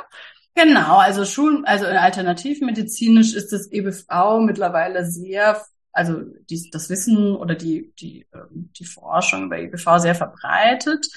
Genau, 0.55 0.97
also 0.97 1.23
Schul, 1.23 1.63
also 1.65 1.85
alternativmedizinisch 1.85 3.33
ist 3.35 3.53
das 3.53 3.71
EBV 3.71 4.39
mittlerweile 4.41 5.05
sehr 5.05 5.61
also 5.97 6.21
die, 6.49 6.69
das 6.69 6.89
Wissen 6.89 7.35
oder 7.35 7.55
die, 7.55 7.91
die, 7.99 8.27
ähm, 8.33 8.69
die 8.77 8.85
Forschung 8.85 9.45
über 9.45 9.57
EBV 9.57 9.97
sehr 9.97 10.13
verbreitet 10.15 11.07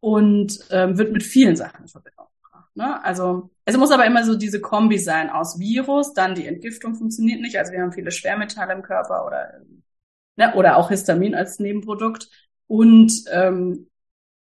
und 0.00 0.58
ähm, 0.70 0.96
wird 0.96 1.12
mit 1.12 1.22
vielen 1.22 1.54
Sachen 1.54 1.82
in 1.82 1.88
Verbindung 1.88 2.26
gebracht. 2.42 2.74
Ne? 2.74 3.04
Also 3.04 3.50
es 3.66 3.76
muss 3.76 3.90
aber 3.90 4.06
immer 4.06 4.24
so 4.24 4.34
diese 4.34 4.60
Kombi 4.60 4.98
sein 4.98 5.28
aus 5.28 5.58
Virus, 5.58 6.14
dann 6.14 6.34
die 6.34 6.46
Entgiftung 6.46 6.94
funktioniert 6.94 7.42
nicht, 7.42 7.58
also 7.58 7.72
wir 7.72 7.82
haben 7.82 7.92
viele 7.92 8.10
Schwermetalle 8.10 8.72
im 8.72 8.82
Körper 8.82 9.26
oder 9.26 9.60
ne, 10.36 10.54
oder 10.54 10.78
auch 10.78 10.88
Histamin 10.88 11.34
als 11.34 11.58
Nebenprodukt 11.58 12.30
und 12.68 13.12
ähm, 13.30 13.90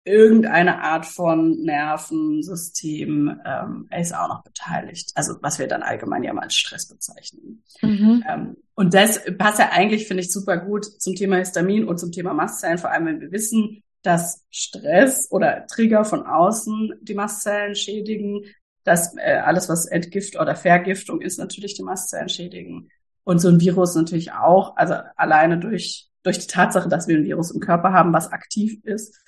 irgendeine 0.05 0.83
Art 0.83 1.05
von 1.05 1.63
Nervensystem 1.63 3.41
ähm, 3.45 3.89
ist 3.97 4.15
auch 4.15 4.29
noch 4.29 4.43
beteiligt. 4.43 5.13
Also 5.15 5.35
was 5.43 5.59
wir 5.59 5.69
dann 5.69 5.83
allgemein 5.83 6.23
ja 6.23 6.33
mal 6.33 6.43
als 6.43 6.55
Stress 6.55 6.89
bezeichnen. 6.89 7.63
Mhm. 7.83 8.25
Ähm, 8.29 8.57
und 8.75 8.95
das 8.95 9.21
passt 9.37 9.59
ja 9.59 9.71
eigentlich, 9.73 10.07
finde 10.09 10.23
ich, 10.23 10.33
super 10.33 10.57
gut 10.57 10.87
zum 10.87 11.15
Thema 11.15 11.37
Histamin 11.37 11.85
und 11.85 11.99
zum 11.99 12.13
Thema 12.13 12.33
Mastzellen, 12.33 12.79
vor 12.79 12.91
allem 12.91 13.07
wenn 13.07 13.21
wir 13.21 13.31
wissen, 13.31 13.83
dass 14.03 14.45
Stress 14.51 15.31
oder 15.31 15.67
Trigger 15.67 16.05
von 16.05 16.25
außen 16.25 16.95
die 17.03 17.15
Mastzellen 17.15 17.75
schädigen, 17.75 18.45
dass 18.85 19.15
äh, 19.19 19.43
alles, 19.45 19.69
was 19.69 19.85
Entgift 19.85 20.41
oder 20.41 20.57
Vergiftung 20.57 21.21
ist, 21.21 21.39
natürlich 21.39 21.75
die 21.75 21.83
Mastzellen 21.83 22.31
schädigen. 22.31 22.89
Und 23.25 23.41
so 23.41 23.49
ein 23.49 23.61
Virus 23.61 23.95
natürlich 23.95 24.33
auch, 24.33 24.77
also 24.77 24.95
alleine 25.17 25.59
durch, 25.59 26.09
durch 26.23 26.39
die 26.39 26.47
Tatsache, 26.47 26.89
dass 26.89 27.07
wir 27.07 27.19
ein 27.19 27.25
Virus 27.25 27.51
im 27.51 27.61
Körper 27.61 27.93
haben, 27.93 28.15
was 28.15 28.33
aktiv 28.33 28.83
ist, 28.85 29.21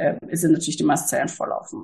äh, 0.00 0.36
sind 0.36 0.52
natürlich 0.52 0.76
die 0.76 0.84
Mastzellen 0.84 1.28
voll 1.28 1.52
auf, 1.52 1.74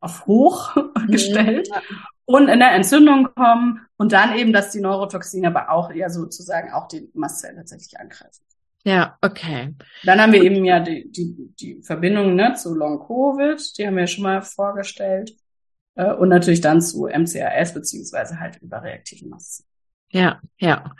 auf 0.00 0.26
hoch 0.26 0.76
gestellt 1.08 1.68
ja. 1.68 1.82
und 2.24 2.48
in 2.48 2.58
der 2.58 2.72
Entzündung 2.72 3.28
kommen 3.34 3.86
und 3.96 4.12
dann 4.12 4.36
eben, 4.36 4.52
dass 4.52 4.70
die 4.70 4.80
Neurotoxine 4.80 5.48
aber 5.48 5.70
auch 5.70 5.90
eher 5.90 6.10
sozusagen 6.10 6.72
auch 6.72 6.88
die 6.88 7.10
Mastzellen 7.14 7.56
tatsächlich 7.56 7.98
angreifen. 7.98 8.42
Ja, 8.86 9.16
okay. 9.22 9.74
Dann 10.02 10.20
haben 10.20 10.32
wir 10.32 10.42
eben 10.42 10.62
ja 10.64 10.78
die, 10.78 11.10
die, 11.10 11.54
die 11.58 11.82
Verbindung 11.82 12.34
ne, 12.34 12.52
zu 12.54 12.74
Long-Covid, 12.74 13.78
die 13.78 13.86
haben 13.86 13.96
wir 13.96 14.06
schon 14.06 14.24
mal 14.24 14.42
vorgestellt. 14.42 15.34
Äh, 15.94 16.12
und 16.12 16.28
natürlich 16.28 16.60
dann 16.60 16.82
zu 16.82 17.06
MCAS 17.06 17.72
beziehungsweise 17.72 18.38
halt 18.38 18.60
überreaktiven 18.60 19.30
Mastzellen. 19.30 19.70
Ja, 20.10 20.40
ja. 20.58 20.94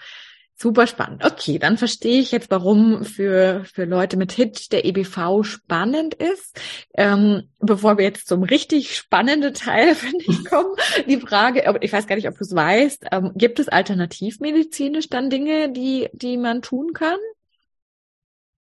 Super 0.65 0.87
spannend. 0.87 1.23
Okay, 1.23 1.59
dann 1.59 1.77
verstehe 1.77 2.21
ich 2.21 2.33
jetzt, 2.33 2.51
warum 2.51 3.05
für, 3.05 3.67
für 3.67 3.85
Leute 3.85 4.17
mit 4.17 4.33
HIT 4.33 4.73
der 4.73 4.87
EBV 4.87 5.43
spannend 5.43 6.15
ist. 6.15 6.59
Ähm, 6.97 7.51
bevor 7.59 7.99
wir 7.99 8.07
jetzt 8.07 8.29
zum 8.29 8.45
richtig 8.45 8.97
spannenden 8.97 9.53
Teil, 9.53 9.95
finde 9.95 10.25
ich, 10.27 10.43
kommen, 10.47 10.75
die 11.07 11.21
Frage, 11.21 11.79
ich 11.83 11.93
weiß 11.93 12.07
gar 12.07 12.17
nicht, 12.17 12.29
ob 12.29 12.39
du 12.39 12.45
es 12.45 12.55
weißt, 12.55 13.09
ähm, 13.13 13.33
gibt 13.35 13.59
es 13.59 13.69
alternativmedizinisch 13.69 15.11
dann 15.11 15.29
Dinge, 15.29 15.71
die, 15.71 16.09
die 16.15 16.39
man 16.39 16.63
tun 16.63 16.95
kann? 16.95 17.19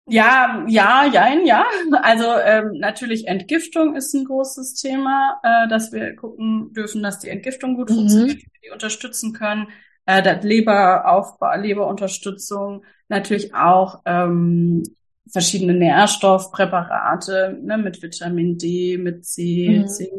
Ja, 0.08 0.64
ja, 0.66 1.06
ja, 1.06 1.28
ja. 1.44 1.66
Also 2.02 2.24
ähm, 2.44 2.78
natürlich 2.80 3.28
Entgiftung 3.28 3.94
ist 3.94 4.12
ein 4.12 4.24
großes 4.24 4.74
Thema, 4.74 5.40
äh, 5.44 5.68
dass 5.68 5.92
wir 5.92 6.16
gucken 6.16 6.72
dürfen, 6.72 7.00
dass 7.00 7.20
die 7.20 7.28
Entgiftung 7.28 7.76
gut 7.76 7.90
mhm. 7.90 7.94
funktioniert, 7.94 8.42
die 8.64 8.70
unterstützen 8.70 9.32
können 9.34 9.68
äh, 10.06 10.22
das 10.22 10.44
Leberaufbau, 10.44 11.54
Leberunterstützung, 11.56 12.84
natürlich 13.08 13.54
auch 13.54 14.00
ähm, 14.04 14.82
verschiedene 15.30 15.74
Nährstoffpräparate 15.74 17.58
ne, 17.62 17.78
mit 17.78 18.02
Vitamin 18.02 18.58
D, 18.58 18.98
mit 18.98 19.24
C, 19.24 19.80
mhm. 19.80 19.88
Zink, 19.88 20.12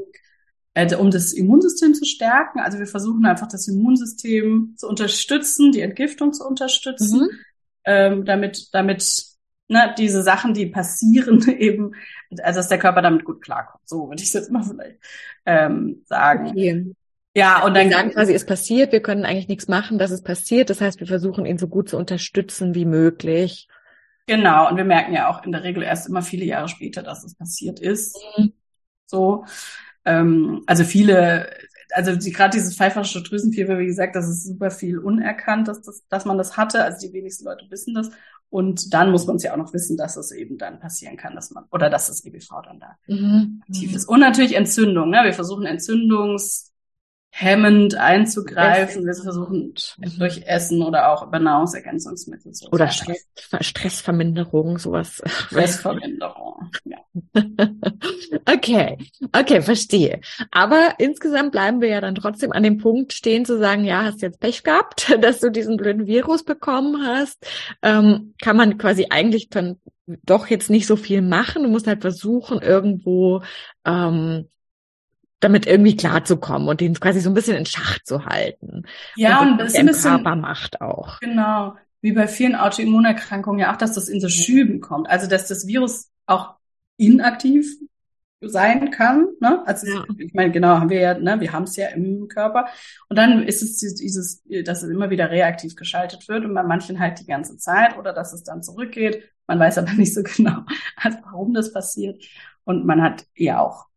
äh, 0.74 0.96
um 0.96 1.12
das 1.12 1.34
Immunsystem 1.34 1.94
zu 1.94 2.06
stärken. 2.06 2.60
Also 2.60 2.80
wir 2.80 2.88
versuchen 2.88 3.26
einfach 3.26 3.48
das 3.48 3.68
Immunsystem 3.68 4.74
zu 4.78 4.88
unterstützen, 4.88 5.72
die 5.72 5.82
Entgiftung 5.82 6.34
zu 6.34 6.48
unterstützen, 6.48 7.22
mhm. 7.22 7.40
ähm, 7.86 8.26
damit, 8.26 8.70
damit 8.74 9.26
ne, 9.68 9.94
diese 9.98 10.24
Sachen, 10.24 10.54
die 10.54 10.68
passieren, 10.68 11.46
eben, 11.60 11.94
also 12.42 12.60
dass 12.60 12.70
der 12.70 12.80
Körper 12.80 13.02
damit 13.02 13.26
gut 13.26 13.42
klarkommt. 13.42 13.88
So 13.88 14.08
würde 14.10 14.22
ich 14.22 14.30
es 14.30 14.34
jetzt 14.34 14.52
mal 14.52 14.64
vielleicht 14.64 15.00
ähm, 15.46 16.04
sagen. 16.06 16.48
Okay. 16.48 16.94
Ja, 17.36 17.64
und 17.66 17.74
dann 17.74 17.90
wir 17.90 17.96
sagen 17.96 18.12
quasi, 18.12 18.34
es 18.34 18.46
passiert, 18.46 18.92
wir 18.92 19.02
können 19.02 19.26
eigentlich 19.26 19.48
nichts 19.48 19.68
machen, 19.68 19.98
dass 19.98 20.12
es 20.12 20.22
passiert. 20.22 20.70
Das 20.70 20.82
heißt, 20.82 21.00
wir 21.00 21.08
versuchen 21.08 21.46
ihn 21.46 21.58
so 21.58 21.68
gut 21.68 21.90
zu 21.90 21.98
unterstützen 21.98 22.76
wie 22.76 22.86
möglich. 22.86 23.68
Genau, 24.28 24.70
und 24.70 24.78
wir 24.78 24.86
merken 24.86 25.14
ja 25.14 25.30
auch 25.30 25.44
in 25.44 25.52
der 25.52 25.64
Regel 25.64 25.84
erst 25.84 26.08
immer 26.08 26.22
viele 26.22 26.46
Jahre 26.46 26.70
später, 26.70 27.02
dass 27.02 27.24
es 27.24 27.36
passiert 27.36 27.80
ist. 27.80 28.18
Mhm. 28.38 28.54
So, 29.08 29.46
ähm, 30.06 30.64
also 30.68 30.84
viele, 30.84 31.50
also 31.92 32.16
die, 32.16 32.32
gerade 32.32 32.56
dieses 32.56 32.78
pfeifersche 32.78 33.22
Drüsenfieber, 33.24 33.80
wie 33.80 33.88
gesagt, 33.88 34.16
das 34.16 34.30
ist 34.30 34.46
super 34.46 34.72
viel 34.72 35.00
unerkannt, 35.00 35.68
dass, 35.68 35.82
das, 35.82 36.08
dass 36.08 36.26
man 36.26 36.38
das 36.38 36.56
hatte. 36.56 36.84
Also 36.84 37.08
die 37.08 37.14
wenigsten 37.14 37.46
Leute 37.46 37.66
wissen 37.70 37.96
das. 37.96 38.12
Und 38.50 38.94
dann 38.94 39.10
muss 39.10 39.26
man 39.26 39.38
es 39.38 39.44
ja 39.44 39.54
auch 39.54 39.58
noch 39.58 39.74
wissen, 39.74 39.98
dass 39.98 40.16
es 40.16 40.32
eben 40.32 40.60
dann 40.60 40.80
passieren 40.80 41.18
kann, 41.18 41.34
dass 41.34 41.50
man, 41.50 41.66
oder 41.72 41.90
dass 41.90 42.08
das 42.08 42.24
EBV 42.24 42.62
dann 42.64 42.80
da 42.80 42.98
mhm. 43.08 43.64
aktiv 43.68 43.96
ist. 43.96 44.06
Und 44.06 44.20
natürlich 44.20 44.56
Entzündung. 44.56 45.10
Ne? 45.10 45.22
Wir 45.24 45.34
versuchen 45.34 45.66
Entzündungs 45.66 46.73
hemmend 47.36 47.96
einzugreifen. 47.96 49.08
Wir 49.08 49.16
versuchen 49.16 49.74
durch 50.20 50.44
Essen 50.46 50.84
oder 50.84 51.12
auch 51.12 51.26
über 51.26 51.40
Nahrungsergänzungsmittel. 51.40 52.54
So 52.54 52.68
oder 52.70 52.90
Stress, 52.90 53.28
Stressverminderung, 53.60 54.78
sowas. 54.78 55.20
Stressverminderung, 55.26 56.70
ja. 56.86 56.98
okay, 58.54 59.00
okay, 59.32 59.62
verstehe. 59.64 60.22
Aber 60.52 60.94
insgesamt 61.00 61.54
bleiben 61.54 61.82
wir 61.82 61.90
ja 61.90 62.02
dann 62.02 62.14
trotzdem 62.14 62.52
an 62.52 62.62
dem 62.62 62.78
Punkt 62.78 63.14
stehen 63.14 63.46
zu 63.46 63.58
sagen, 63.58 63.84
ja, 63.84 64.04
hast 64.04 64.22
jetzt 64.22 64.40
Pech 64.40 64.62
gehabt, 64.62 65.18
dass 65.22 65.40
du 65.40 65.50
diesen 65.50 65.76
blöden 65.76 66.06
Virus 66.06 66.44
bekommen 66.44 67.04
hast. 67.04 67.48
Ähm, 67.82 68.36
kann 68.44 68.56
man 68.56 68.78
quasi 68.78 69.08
eigentlich 69.10 69.50
dann 69.50 69.80
doch 70.06 70.48
jetzt 70.48 70.70
nicht 70.70 70.86
so 70.86 70.98
viel 70.98 71.24
machen. 71.24 71.64
Du 71.64 71.70
musst 71.70 71.88
halt 71.88 72.02
versuchen, 72.02 72.62
irgendwo 72.62 73.42
ähm, 73.86 74.50
damit 75.44 75.66
irgendwie 75.66 75.96
klarzukommen 75.96 76.68
und 76.68 76.82
den 76.82 77.00
quasi 77.00 77.20
so 77.20 77.30
ein 77.30 77.34
bisschen 77.34 77.58
in 77.58 77.66
Schach 77.66 78.00
zu 78.04 78.26
halten. 78.26 78.84
Ja, 79.16 79.42
und, 79.42 79.52
und 79.52 79.58
das 79.60 79.74
ist 79.74 79.80
ein 79.80 79.86
bisschen 79.88 80.12
Körper 80.12 80.36
macht 80.36 80.82
auch. 80.82 81.20
Genau, 81.20 81.76
wie 82.02 82.12
bei 82.12 82.28
vielen 82.28 82.56
Autoimmunerkrankungen 82.56 83.60
ja 83.60 83.74
auch, 83.74 83.78
dass 83.78 83.94
das 83.94 84.10
in 84.10 84.20
so 84.20 84.30
Schüben 84.30 84.82
kommt. 84.82 85.10
Also 85.10 85.28
dass 85.28 85.48
das 85.48 85.68
Virus 85.68 86.12
auch 86.26 86.56
inaktiv 86.98 87.68
sein 88.42 88.92
kann. 88.92 89.28
Ne? 89.40 89.66
Also 89.66 89.88
ja. 89.88 90.04
ich 90.18 90.34
meine, 90.34 90.52
genau, 90.52 90.80
haben 90.80 90.90
wir 90.90 91.00
ja, 91.00 91.14
ne, 91.18 91.40
wir 91.40 91.54
haben 91.54 91.64
es 91.64 91.76
ja 91.76 91.88
im 91.88 92.28
Körper. 92.28 92.68
Und 93.10 93.18
dann 93.18 93.44
ist 93.44 93.62
es 93.62 93.78
dieses, 93.78 94.44
dass 94.66 94.84
es 94.84 94.90
immer 94.90 95.10
wieder 95.10 95.32
reaktiv 95.32 95.76
geschaltet 95.76 96.28
wird 96.28 96.46
und 96.46 96.54
bei 96.54 96.64
manchen 96.64 97.00
halt 97.00 97.20
die 97.20 97.26
ganze 97.26 97.58
Zeit 97.58 97.98
oder 97.98 98.14
dass 98.14 98.34
es 98.34 98.44
dann 98.44 98.64
zurückgeht. 98.64 99.24
Man 99.48 99.60
weiß 99.60 99.78
aber 99.78 99.94
nicht 99.98 100.14
so 100.14 100.24
genau, 100.24 100.64
warum 101.24 101.54
das 101.54 101.74
passiert. 101.74 102.24
Und 102.66 102.86
man 102.86 103.02
hat 103.02 103.26
ja 103.36 103.60
auch 103.60 103.88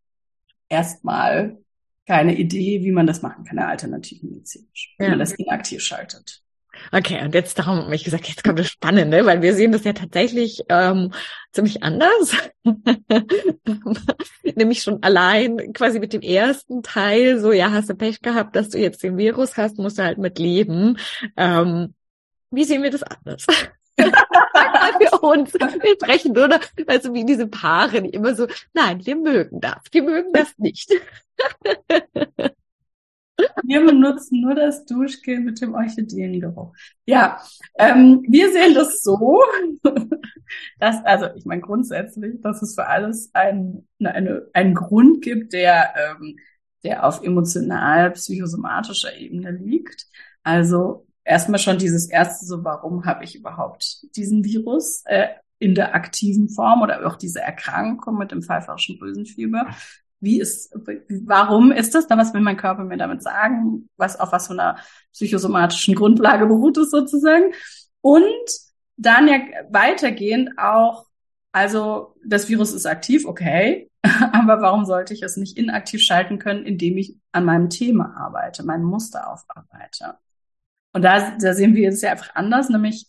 erstmal 0.69 1.59
keine 2.07 2.37
Idee, 2.37 2.83
wie 2.83 2.93
man 2.93 3.07
das 3.07 3.23
machen 3.23 3.45
kann, 3.45 3.59
eine 3.59 3.69
alternativmedizinisch, 3.69 4.95
wie 4.99 5.05
ja. 5.05 5.11
man 5.11 5.19
das 5.19 5.33
inaktiv 5.33 5.83
schaltet. 5.83 6.43
Okay, 6.93 7.23
und 7.25 7.35
jetzt 7.35 7.59
darum 7.59 7.85
habe 7.85 7.95
ich 7.95 8.05
gesagt, 8.05 8.29
jetzt 8.29 8.45
kommt 8.45 8.59
das 8.59 8.69
Spannende, 8.69 9.25
weil 9.27 9.43
wir 9.43 9.55
sehen 9.55 9.73
das 9.73 9.85
ja 9.85 9.93
tatsächlich 9.93 10.63
ähm, 10.69 11.13
ziemlich 11.53 11.83
anders. 11.83 12.37
Nämlich 14.55 14.83
schon 14.83 15.03
allein 15.03 15.73
quasi 15.73 15.99
mit 15.99 16.13
dem 16.13 16.21
ersten 16.21 16.83
Teil, 16.83 17.41
so 17.41 17.53
ja, 17.53 17.71
hast 17.73 17.89
du 17.89 17.95
Pech 17.95 18.21
gehabt, 18.21 18.57
dass 18.57 18.69
du 18.69 18.79
jetzt 18.79 19.03
den 19.03 19.17
Virus 19.17 19.57
hast, 19.57 19.79
musst 19.79 19.99
du 19.99 20.03
halt 20.03 20.19
mit 20.19 20.39
leben. 20.39 20.99
Ähm, 21.37 21.95
wie 22.51 22.65
sehen 22.65 22.83
wir 22.83 22.91
das 22.91 23.03
anders? 23.03 23.47
Für 23.97 25.19
uns. 25.21 25.51
Sprechen 25.51 26.33
noch, 26.33 26.61
also 26.87 27.15
wie 27.15 27.25
diese 27.25 27.47
Paare, 27.47 28.03
die 28.03 28.11
immer 28.11 28.35
so, 28.35 28.47
nein, 28.73 29.05
wir 29.05 29.17
mögen 29.17 29.61
das, 29.61 29.81
wir 29.91 30.03
mögen 30.03 30.33
das 30.33 30.57
nicht. 30.59 30.91
Wir 33.65 33.85
benutzen 33.85 34.41
nur 34.41 34.55
das 34.55 34.87
Duschgel 34.87 35.41
mit 35.41 35.61
dem 35.61 35.75
Orchideengeruch. 35.75 36.75
Ja, 37.05 37.41
ähm, 37.79 38.25
wir 38.27 38.51
sehen 38.51 38.75
das 38.75 39.03
so, 39.03 39.43
dass, 40.79 41.05
also 41.05 41.27
ich 41.35 41.45
meine 41.45 41.61
grundsätzlich, 41.61 42.41
dass 42.41 42.63
es 42.63 42.75
für 42.75 42.87
alles 42.87 43.31
ein, 43.35 43.87
eine, 44.03 44.49
einen 44.55 44.75
Grund 44.75 45.23
gibt, 45.23 45.53
der, 45.53 45.95
ähm, 45.97 46.39
der 46.83 47.05
auf 47.07 47.23
emotional-psychosomatischer 47.23 49.15
Ebene 49.17 49.51
liegt. 49.51 50.07
Also 50.43 51.06
erstmal 51.27 51.59
schon 51.59 51.79
dieses 51.79 52.09
erste 52.09 52.47
so, 52.47 52.65
warum 52.65 53.05
habe 53.05 53.25
ich 53.25 53.35
überhaupt 53.37 54.07
diesen 54.17 54.45
Virus 54.45 55.03
äh, 55.07 55.29
in 55.59 55.75
der 55.75 55.95
aktiven 55.95 56.49
Form 56.49 56.83
oder 56.83 57.07
auch 57.07 57.17
diese 57.17 57.41
Erkrankung 57.41 58.17
mit 58.17 58.31
dem 58.31 58.43
pfeiferischen 58.43 58.99
Drüsenfieber? 58.99 59.67
Wie 60.21 60.41
ist, 60.41 60.75
warum 61.25 61.73
ist 61.73 61.95
das? 61.95 62.07
Da 62.07 62.17
was 62.17 62.33
will 62.33 62.41
mein 62.41 62.57
Körper 62.57 62.85
mir 62.85 62.97
damit 62.97 63.23
sagen? 63.23 63.89
Was, 63.97 64.19
auf 64.19 64.33
was 64.33 64.47
für 64.47 64.55
einer 64.55 64.79
psychosomatischen 65.13 65.95
Grundlage 65.95 66.47
beruht 66.47 66.79
es 66.79 66.91
sozusagen? 66.91 67.53
Und 68.01 68.25
dann 68.97 69.29
ja 69.29 69.41
weitergehend 69.71 70.51
auch, 70.59 71.07
also 71.53 72.15
das 72.25 72.49
Virus 72.49 72.73
ist 72.73 72.87
aktiv, 72.87 73.27
okay, 73.27 73.91
aber 74.33 74.63
warum 74.63 74.85
sollte 74.85 75.13
ich 75.13 75.23
es 75.23 75.37
nicht 75.37 75.59
inaktiv 75.59 76.03
schalten 76.03 76.39
können, 76.39 76.65
indem 76.65 76.97
ich 76.97 77.17
an 77.33 77.45
meinem 77.45 77.69
Thema 77.69 78.15
arbeite, 78.17 78.63
mein 78.65 78.83
Muster 78.83 79.31
aufarbeite? 79.31 80.19
Und 80.97 81.03
da, 81.03 81.37
da 81.39 81.53
sehen 81.53 81.75
wir 81.75 81.91
es 81.91 82.01
ja 82.01 82.13
einfach 82.13 82.35
anders, 82.35 82.71
nämlich 82.71 83.07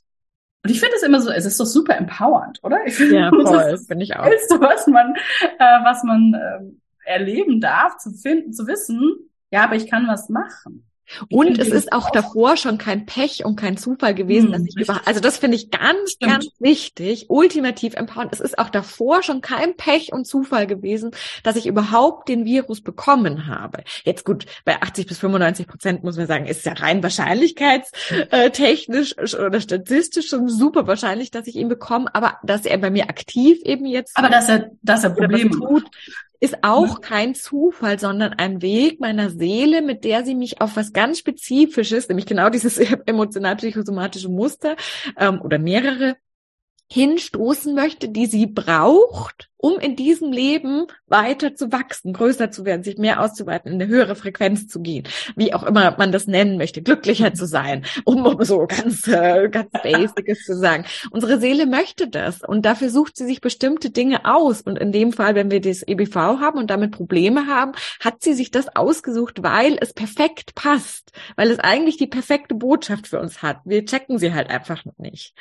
und 0.64 0.72
ich 0.72 0.82
finde 0.82 0.96
es 0.98 1.04
immer 1.04 1.22
so, 1.22 1.30
es 1.30 1.46
ist 1.46 1.58
doch 1.58 1.66
super 1.66 1.96
empowernd, 1.96 2.60
oder? 2.62 2.86
Ich 2.86 2.96
finde, 2.96 3.16
ja, 3.16 3.30
voll, 3.30 3.78
finde 3.78 4.04
ich 4.04 4.14
auch. 4.18 4.26
Das 4.26 4.60
was 4.60 4.88
man, 4.88 5.16
äh, 5.60 5.84
was 5.86 6.04
man 6.04 6.34
äh, 6.34 7.10
erleben 7.10 7.62
darf, 7.62 7.96
zu 7.98 8.12
finden, 8.12 8.52
zu 8.52 8.68
wissen, 8.68 9.30
ja, 9.50 9.64
aber 9.64 9.76
ich 9.76 9.90
kann 9.90 10.06
was 10.10 10.28
machen. 10.28 10.87
Und 11.30 11.60
es 11.60 11.70
ist 11.70 11.94
auch 11.94 12.10
davor 12.12 12.58
schon 12.58 12.78
kein 12.78 13.06
Pech 13.06 13.46
und 13.46 13.56
kein 13.56 13.78
Zufall 13.78 14.14
gewesen, 14.14 14.48
hm, 14.48 14.54
dass 14.54 14.64
ich 14.68 14.76
über, 14.78 15.00
also 15.06 15.20
das 15.20 15.38
finde 15.38 15.56
ich 15.58 15.70
ganz, 15.72 16.12
Stimmt. 16.12 16.32
ganz 16.32 16.48
wichtig, 16.60 17.26
ultimativ 17.30 17.96
empowernd. 17.96 18.32
Es 18.34 18.40
ist 18.40 18.60
auch 18.60 18.70
davor 18.70 19.24
schon 19.24 19.42
kein 19.42 19.76
Pech 19.78 20.12
und 20.12 20.26
Zufall 20.26 20.68
gewesen, 20.68 21.12
dass 21.44 21.56
ich 21.56 21.66
überhaupt 21.68 22.28
den 22.30 22.46
Virus 22.46 22.82
bekommen 22.82 23.48
habe. 23.48 23.84
Jetzt 24.04 24.26
gut, 24.26 24.46
bei 24.66 24.82
80 24.82 25.08
bis 25.08 25.20
95 25.20 25.68
Prozent 25.68 26.04
muss 26.04 26.18
man 26.18 26.28
sagen, 26.28 26.46
ist 26.46 26.66
ja 26.66 26.74
rein 26.74 27.02
wahrscheinlichkeitstechnisch 27.04 29.16
oder 29.18 29.62
statistisch 29.62 30.30
schon 30.30 30.50
super 30.50 30.88
wahrscheinlich, 30.88 31.32
dass 31.32 31.48
ich 31.48 31.56
ihn 31.56 31.70
bekomme, 31.70 32.14
aber 32.14 32.38
dass 32.44 32.66
er 32.66 32.78
bei 32.78 32.90
mir 32.90 33.10
aktiv 33.10 33.60
eben 33.64 33.86
jetzt. 33.86 34.18
Aber 34.18 34.30
dass 34.30 34.50
er, 34.50 34.72
dass 34.82 35.04
er 35.04 35.12
Probleme 35.12 35.52
tut, 35.52 35.86
ist 36.40 36.64
auch 36.64 37.02
kein 37.02 37.34
Zufall, 37.34 38.00
sondern 38.00 38.34
ein 38.34 38.62
Weg 38.62 39.00
meiner 39.00 39.30
Seele, 39.30 39.82
mit 39.82 40.04
der 40.04 40.24
sie 40.24 40.36
mich 40.36 40.62
auf 40.62 40.76
was 40.76 40.94
ganz 40.98 41.20
Spezifisches, 41.20 42.10
nämlich 42.10 42.26
genau 42.26 42.50
dieses 42.50 42.80
emotional-psychosomatische 43.06 44.30
Muster 44.30 44.76
ähm, 45.16 45.40
oder 45.44 45.60
mehrere 45.60 46.18
hinstoßen 46.90 47.76
möchte, 47.76 48.10
die 48.10 48.26
sie 48.28 48.48
braucht, 48.48 49.50
um 49.58 49.80
in 49.80 49.96
diesem 49.96 50.32
Leben 50.32 50.86
weiter 51.08 51.56
zu 51.56 51.72
wachsen, 51.72 52.14
größer 52.14 52.52
zu 52.52 52.64
werden, 52.64 52.84
sich 52.84 52.98
mehr 52.98 53.22
auszuweiten, 53.22 53.72
in 53.72 53.82
eine 53.82 53.90
höhere 53.90 54.16
Frequenz 54.16 54.68
zu 54.68 54.82
gehen, 54.82 55.08
wie 55.36 55.54
auch 55.54 55.64
immer 55.64 55.96
man 55.98 56.12
das 56.12 56.28
nennen 56.28 56.58
möchte, 56.58 56.82
glücklicher 56.82 57.34
zu 57.34 57.46
sein, 57.46 57.84
um, 58.06 58.26
um 58.26 58.42
so 58.46 58.68
ganz, 58.68 59.08
äh, 59.08 59.50
ganz 59.50 59.70
Basics 59.72 60.46
zu 60.46 60.56
sagen. 60.56 60.86
Unsere 61.12 61.40
Seele 61.40 61.66
möchte 61.66 62.08
das 62.08 62.42
und 62.42 62.66
dafür 62.66 62.90
sucht 62.90 63.18
sie 63.18 63.26
sich 63.26 63.42
bestimmte 63.42 63.90
Dinge 63.90 64.26
aus. 64.26 64.62
Und 64.62 64.78
in 64.78 64.92
dem 64.92 65.12
Fall, 65.12 65.36
wenn 65.36 65.52
wir 65.52 65.60
das 65.60 65.84
EBV 65.84 66.16
haben 66.16 66.58
und 66.58 66.70
damit 66.70 66.92
Probleme 66.92 67.48
haben, 67.48 67.74
hat 68.00 68.22
sie 68.24 68.34
sich 68.34 68.52
das 68.52 68.76
ausgesucht, 68.76 69.44
weil 69.44 69.78
es 69.82 69.94
perfekt 69.94 70.56
passt, 70.56 71.12
weil 71.36 71.52
es 71.52 71.60
eigentlich 71.60 71.98
die 71.98 72.08
perfekte 72.08 72.56
Botschaft 72.56 73.08
für 73.08 73.20
uns 73.20 73.42
hat. 73.42 73.60
Wir 73.66 73.86
checken 73.86 74.20
sie 74.20 74.34
halt 74.34 74.50
einfach 74.50 74.86
noch 74.86 74.98
nicht. 75.00 75.34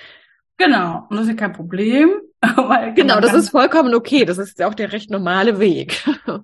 Genau, 0.59 1.07
und 1.09 1.17
das 1.17 1.27
ist 1.27 1.31
ja 1.31 1.37
kein 1.37 1.53
Problem. 1.53 2.11
Weil 2.57 2.95
genau, 2.95 3.21
das 3.21 3.35
ist 3.35 3.51
vollkommen 3.51 3.95
okay. 3.95 4.25
Das 4.25 4.39
ist 4.39 4.59
ja 4.59 4.69
auch 4.69 4.75
der 4.75 4.93
recht 4.93 5.11
normale 5.11 5.59
Weg. 5.59 6.05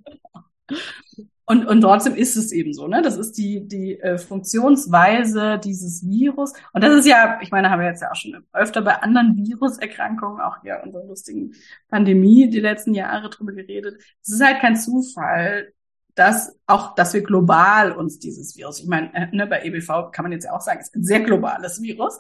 Und, 1.45 1.67
und 1.67 1.81
trotzdem 1.81 2.15
ist 2.15 2.37
es 2.37 2.53
eben 2.53 2.73
so, 2.73 2.87
ne? 2.87 3.03
Das 3.03 3.19
ist 3.19 3.33
die, 3.33 3.67
die 3.67 3.99
äh, 4.01 4.17
Funktionsweise 4.17 5.59
dieses 5.59 6.09
Virus. 6.09 6.53
Und 6.73 6.83
das 6.85 7.01
ist 7.01 7.07
ja, 7.07 7.41
ich 7.43 7.51
meine, 7.51 7.69
haben 7.69 7.81
wir 7.81 7.89
jetzt 7.89 8.01
ja 8.01 8.11
auch 8.11 8.17
schon 8.17 8.43
öfter 8.53 8.81
bei 8.81 8.95
anderen 9.03 9.37
Viruserkrankungen, 9.37 10.41
auch 10.41 10.65
ja 10.65 10.83
unserer 10.83 11.05
lustigen 11.05 11.53
Pandemie 11.89 12.49
die 12.49 12.61
letzten 12.61 12.95
Jahre 12.95 13.29
drüber 13.29 13.53
geredet. 13.53 14.01
Es 14.23 14.33
ist 14.33 14.43
halt 14.43 14.61
kein 14.61 14.77
Zufall, 14.77 15.73
dass 16.15 16.57
auch, 16.67 16.95
dass 16.95 17.13
wir 17.13 17.23
global 17.23 17.93
uns 17.93 18.19
dieses 18.19 18.57
Virus, 18.57 18.81
ich 18.81 18.87
meine, 18.87 19.13
äh, 19.13 19.35
ne, 19.35 19.47
bei 19.47 19.63
EBV 19.65 20.11
kann 20.13 20.23
man 20.23 20.33
jetzt 20.33 20.45
ja 20.45 20.53
auch 20.53 20.61
sagen, 20.61 20.79
es 20.81 20.89
ist 20.89 20.95
ein 20.95 21.05
sehr 21.05 21.21
globales 21.21 21.83
Virus 21.83 22.19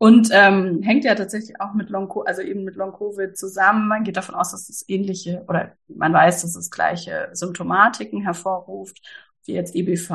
Und 0.00 0.28
ähm, 0.32 0.80
hängt 0.82 1.04
ja 1.04 1.16
tatsächlich 1.16 1.60
auch 1.60 1.74
mit 1.74 1.90
Long, 1.90 2.08
also 2.24 2.40
eben 2.40 2.62
mit 2.62 2.76
Long 2.76 2.92
Covid 2.92 3.36
zusammen. 3.36 3.88
Man 3.88 4.04
geht 4.04 4.16
davon 4.16 4.36
aus, 4.36 4.52
dass 4.52 4.68
es 4.68 4.88
ähnliche 4.88 5.44
oder 5.48 5.72
man 5.88 6.12
weiß, 6.12 6.42
dass 6.42 6.54
es 6.54 6.70
gleiche 6.70 7.30
Symptomatiken 7.32 8.22
hervorruft 8.22 9.00
wie 9.48 9.54
jetzt 9.54 9.74
EBV 9.74 10.10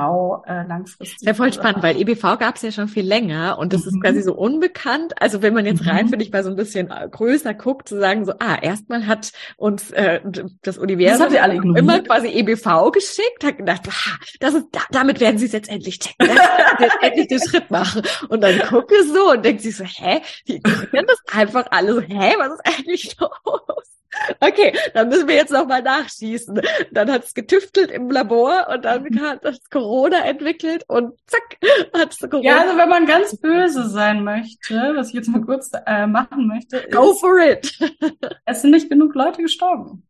äh, 0.46 0.65
langfristig. 0.67 1.28
Ja, 1.28 1.34
voll 1.34 1.52
spannend, 1.52 1.84
weil 1.84 2.00
EBV 2.00 2.22
gab 2.39 2.56
es 2.56 2.62
ja 2.62 2.72
schon 2.72 2.88
viel 2.88 3.06
länger 3.06 3.58
und 3.58 3.74
das 3.74 3.82
mhm. 3.82 3.89
ist 3.89 4.02
quasi 4.02 4.22
so 4.22 4.34
unbekannt. 4.34 5.13
Also 5.19 5.41
wenn 5.41 5.54
man 5.54 5.65
jetzt 5.65 5.86
rein, 5.86 6.06
mhm. 6.06 6.10
finde 6.10 6.26
ich, 6.26 6.32
mal 6.32 6.43
so 6.43 6.50
ein 6.50 6.56
bisschen 6.56 6.89
äh, 6.89 7.10
größer 7.10 7.54
guckt, 7.54 7.89
zu 7.89 8.00
sagen 8.00 8.26
so, 8.26 8.34
ah, 8.39 8.58
erstmal 8.62 9.08
hat 9.08 9.32
uns 9.58 9.91
äh, 9.91 10.22
das 10.62 10.78
Universum 10.78 11.34
das 11.34 11.54
immer 11.54 12.00
quasi 12.02 12.28
EBV 12.28 12.91
geschickt, 12.91 13.43
hat 13.43 13.58
gedacht, 13.58 13.82
ah, 13.89 14.17
das 14.39 14.54
ist, 14.54 14.67
da, 14.72 14.82
damit 14.91 15.19
werden 15.19 15.38
sie 15.38 15.48
es 15.48 15.52
jetzt 15.52 15.69
endlich 15.69 16.00
checken, 16.00 16.30
jetzt 16.80 16.98
endlich 17.02 17.28
den 17.28 17.39
Schritt 17.39 17.72
machen. 17.72 18.04
Und 18.30 18.41
dann 18.41 18.60
gucke 18.60 19.04
so 19.04 19.32
und 19.32 19.43
denkt 19.43 19.62
sich 19.62 19.76
so, 19.76 19.84
hä, 19.84 20.22
die 20.48 20.62
können 20.62 21.08
das 21.08 21.19
einfach 21.36 21.65
alle 21.72 21.96
so, 21.96 22.02
hä, 22.02 22.36
was 22.38 22.54
ist 22.54 22.65
eigentlich 22.65 23.17
los? 23.19 23.93
Okay, 24.39 24.78
dann 24.93 25.10
müssen 25.10 25.28
wir 25.28 25.36
jetzt 25.36 25.52
noch 25.52 25.67
mal 25.67 25.82
nachschießen. 25.82 26.62
Dann 26.91 27.12
hat 27.12 27.23
es 27.23 27.34
getüftelt 27.34 27.91
im 27.91 28.10
Labor 28.10 28.67
und 28.69 28.86
dann 28.86 29.04
mhm. 29.04 29.21
hat 29.21 29.45
es 29.45 29.69
Corona 29.69 30.26
entwickelt 30.26 30.84
und 30.88 31.17
zack, 31.28 31.58
hat 31.93 32.13
es 32.13 32.30
Corona. 32.30 32.47
Ja, 32.47 32.62
also 32.62 32.78
wenn 32.78 32.89
man 32.89 33.06
ganz 33.06 33.38
böse 33.38 33.88
sein 33.89 34.23
möchte, 34.23 34.93
was 34.95 35.10
ich 35.10 35.13
jetzt 35.15 35.30
mal 35.30 35.41
kurz 35.41 35.71
äh, 35.86 36.08
machen 36.08 36.47
möchte, 36.47 36.88
go 36.91 37.12
ist, 37.12 37.19
for 37.19 37.39
it. 37.39 37.78
es 38.45 38.62
sind 38.62 38.71
nicht 38.71 38.89
genug 38.89 39.15
Leute 39.15 39.41
gestorben 39.41 40.08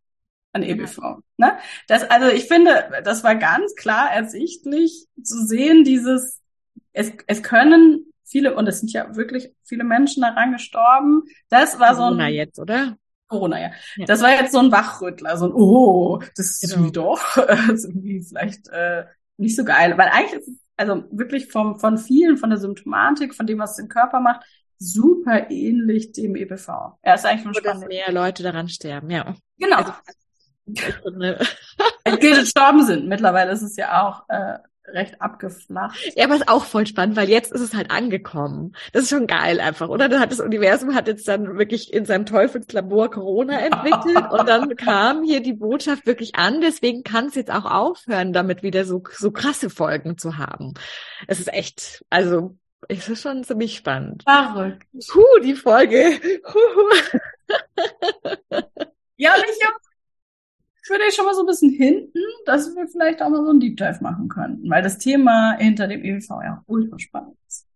an 0.53 0.63
EBV. 0.63 0.99
Ne? 1.37 1.57
Das, 1.87 2.03
also 2.03 2.29
ich 2.29 2.47
finde, 2.47 3.01
das 3.03 3.23
war 3.23 3.35
ganz 3.35 3.75
klar 3.75 4.11
ersichtlich 4.11 5.07
zu 5.21 5.45
sehen, 5.45 5.83
dieses, 5.83 6.41
es, 6.93 7.11
es 7.27 7.43
können 7.43 8.05
viele, 8.23 8.55
und 8.55 8.67
es 8.67 8.79
sind 8.79 8.91
ja 8.93 9.15
wirklich 9.15 9.51
viele 9.63 9.83
Menschen 9.83 10.21
daran 10.21 10.53
gestorben. 10.53 11.23
Das 11.49 11.79
war 11.79 11.95
so 11.95 12.03
ein. 12.03 12.33
jetzt, 12.33 12.59
oder? 12.59 12.97
Corona, 13.33 13.59
ja. 13.59 13.71
ja. 13.97 14.05
Das 14.05 14.21
war 14.21 14.29
jetzt 14.29 14.51
so 14.51 14.59
ein 14.59 14.71
Wachrüttler, 14.71 15.37
so 15.37 15.45
ein 15.45 15.53
Oh, 15.53 16.19
das 16.35 16.51
ist 16.51 16.61
genau. 16.61 16.73
irgendwie 16.75 16.91
doch 16.91 17.37
also 17.47 17.87
irgendwie 17.87 18.21
vielleicht 18.21 18.67
äh, 18.69 19.05
nicht 19.37 19.55
so 19.55 19.63
geil. 19.65 19.97
Weil 19.97 20.09
eigentlich 20.09 20.41
ist 20.41 20.47
es 20.47 20.59
also 20.77 21.03
wirklich 21.11 21.51
vom, 21.51 21.79
von 21.79 21.97
vielen, 21.97 22.37
von 22.37 22.49
der 22.49 22.59
Symptomatik, 22.59 23.35
von 23.35 23.47
dem, 23.47 23.59
was 23.59 23.75
den 23.75 23.89
Körper 23.89 24.19
macht, 24.19 24.45
super 24.77 25.49
ähnlich 25.49 26.11
dem 26.11 26.35
EBV. 26.35 26.69
Er 27.01 27.15
ist 27.15 27.25
eigentlich 27.25 27.45
nur 27.45 27.53
spannend. 27.55 27.83
Dass 27.83 27.89
mehr 27.89 28.11
Leute 28.11 28.43
daran 28.43 28.67
sterben, 28.69 29.09
ja. 29.09 29.35
Genau. 29.57 29.77
Also, 29.77 29.93
gestorben 32.19 32.85
sind. 32.85 33.07
Mittlerweile 33.07 33.51
ist 33.51 33.61
es 33.61 33.75
ja 33.75 34.03
auch 34.03 34.23
äh, 34.29 34.57
recht 34.87 35.21
abgeflacht. 35.21 35.97
Ja, 36.15 36.25
aber 36.25 36.35
ist 36.35 36.49
auch 36.49 36.65
voll 36.65 36.85
spannend, 36.85 37.15
weil 37.15 37.29
jetzt 37.29 37.51
ist 37.51 37.61
es 37.61 37.73
halt 37.73 37.91
angekommen. 37.91 38.75
Das 38.91 39.03
ist 39.03 39.09
schon 39.09 39.27
geil 39.27 39.59
einfach, 39.59 39.89
oder? 39.89 40.09
Dann 40.09 40.19
hat 40.19 40.31
das 40.31 40.39
Universum 40.39 40.95
hat 40.95 41.07
jetzt 41.07 41.27
dann 41.27 41.57
wirklich 41.57 41.93
in 41.93 42.05
seinem 42.05 42.25
Teufelslabor 42.25 43.09
Corona 43.11 43.59
entwickelt 43.59 44.31
und 44.31 44.47
dann 44.47 44.75
kam 44.77 45.23
hier 45.23 45.41
die 45.41 45.53
Botschaft 45.53 46.05
wirklich 46.05 46.35
an. 46.35 46.61
Deswegen 46.61 47.03
kann 47.03 47.27
es 47.27 47.35
jetzt 47.35 47.51
auch 47.51 47.65
aufhören, 47.65 48.33
damit 48.33 48.63
wieder 48.63 48.85
so, 48.85 49.03
so 49.11 49.31
krasse 49.31 49.69
Folgen 49.69 50.17
zu 50.17 50.37
haben. 50.37 50.73
Es 51.27 51.39
ist 51.39 51.53
echt, 51.53 52.03
also, 52.09 52.57
es 52.89 53.07
ist 53.07 53.21
schon 53.21 53.43
ziemlich 53.43 53.77
spannend. 53.77 54.23
Verrückt. 54.23 54.85
Puh, 55.09 55.39
die 55.43 55.55
Folge. 55.55 56.19
ja, 59.15 59.33
und 59.35 59.45
ich 59.45 59.65
habe 59.65 59.75
würde 60.89 61.05
ich 61.07 61.15
schon 61.15 61.25
mal 61.25 61.33
so 61.33 61.41
ein 61.41 61.47
bisschen 61.47 61.71
hinten, 61.71 62.19
dass 62.45 62.75
wir 62.75 62.87
vielleicht 62.87 63.21
auch 63.21 63.29
mal 63.29 63.43
so 63.43 63.51
ein 63.51 63.59
Deep 63.59 63.77
Dive 63.77 63.99
machen 64.01 64.27
könnten, 64.27 64.69
weil 64.69 64.83
das 64.83 64.97
Thema 64.97 65.55
hinter 65.57 65.87
dem 65.87 66.03
EWV 66.03 66.29
ja 66.43 66.63
ultra 66.67 66.99
spannend 66.99 67.37
ist. 67.47 67.67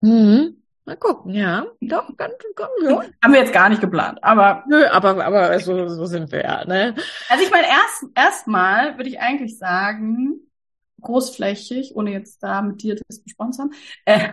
Mhm. 0.00 0.62
Mal 0.86 0.96
gucken, 0.96 1.32
ja. 1.32 1.64
Doch, 1.80 2.14
ganz, 2.16 2.34
ganz, 2.54 2.70
ja. 2.82 3.02
Haben 3.22 3.32
wir 3.32 3.40
jetzt 3.40 3.54
gar 3.54 3.70
nicht 3.70 3.80
geplant, 3.80 4.18
aber. 4.22 4.64
Nö, 4.68 4.84
aber, 4.86 5.24
aber 5.24 5.58
so, 5.60 5.88
so 5.88 6.04
sind 6.04 6.30
wir 6.30 6.42
ja, 6.42 6.64
ne? 6.66 6.94
Also 7.30 7.42
ich 7.42 7.50
meine, 7.50 7.66
erst, 7.66 8.04
erstmal 8.14 8.98
würde 8.98 9.08
ich 9.08 9.18
eigentlich 9.18 9.56
sagen, 9.56 10.40
großflächig, 11.00 11.96
ohne 11.96 12.12
jetzt 12.12 12.42
da 12.42 12.60
mit 12.60 12.82
dir 12.82 12.96
das 13.08 13.22
besprochen 13.22 13.52
zu 13.54 13.62
haben, 13.62 13.72
äh, 14.04 14.32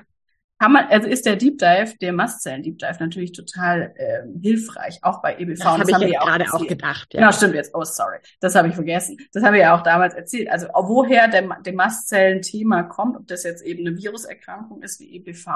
kann 0.61 0.73
man, 0.73 0.85
also 0.89 1.07
ist 1.07 1.25
der 1.25 1.37
Deep 1.37 1.57
Dive, 1.57 1.95
der 2.01 2.13
Mastzellen 2.13 2.61
Deep 2.61 2.77
Dive 2.77 2.97
natürlich 2.99 3.31
total 3.31 3.95
äh, 3.97 4.21
hilfreich, 4.43 4.99
auch 5.01 5.19
bei 5.19 5.39
EBV. 5.39 5.57
Das, 5.57 5.79
das 5.79 5.91
habe 5.91 6.05
ich 6.05 6.11
ja 6.11 6.23
gerade 6.23 6.53
auch 6.53 6.67
gedacht. 6.67 7.11
Ja. 7.15 7.21
Genau, 7.21 7.31
stimmt 7.31 7.55
jetzt. 7.55 7.73
Oh, 7.73 7.83
sorry, 7.83 8.17
das 8.41 8.53
habe 8.53 8.67
ich 8.67 8.75
vergessen. 8.75 9.17
Das 9.33 9.41
habe 9.41 9.55
ich 9.55 9.63
ja 9.63 9.75
auch 9.75 9.81
damals 9.81 10.13
erzählt. 10.13 10.51
Also 10.51 10.67
woher 10.67 11.29
der, 11.29 11.49
der 11.61 11.73
Mastzellen-Thema 11.73 12.83
kommt, 12.83 13.17
ob 13.17 13.25
das 13.25 13.43
jetzt 13.43 13.63
eben 13.63 13.87
eine 13.87 13.97
Viruserkrankung 13.97 14.83
ist 14.83 14.99
wie 14.99 15.15
EBV 15.15 15.47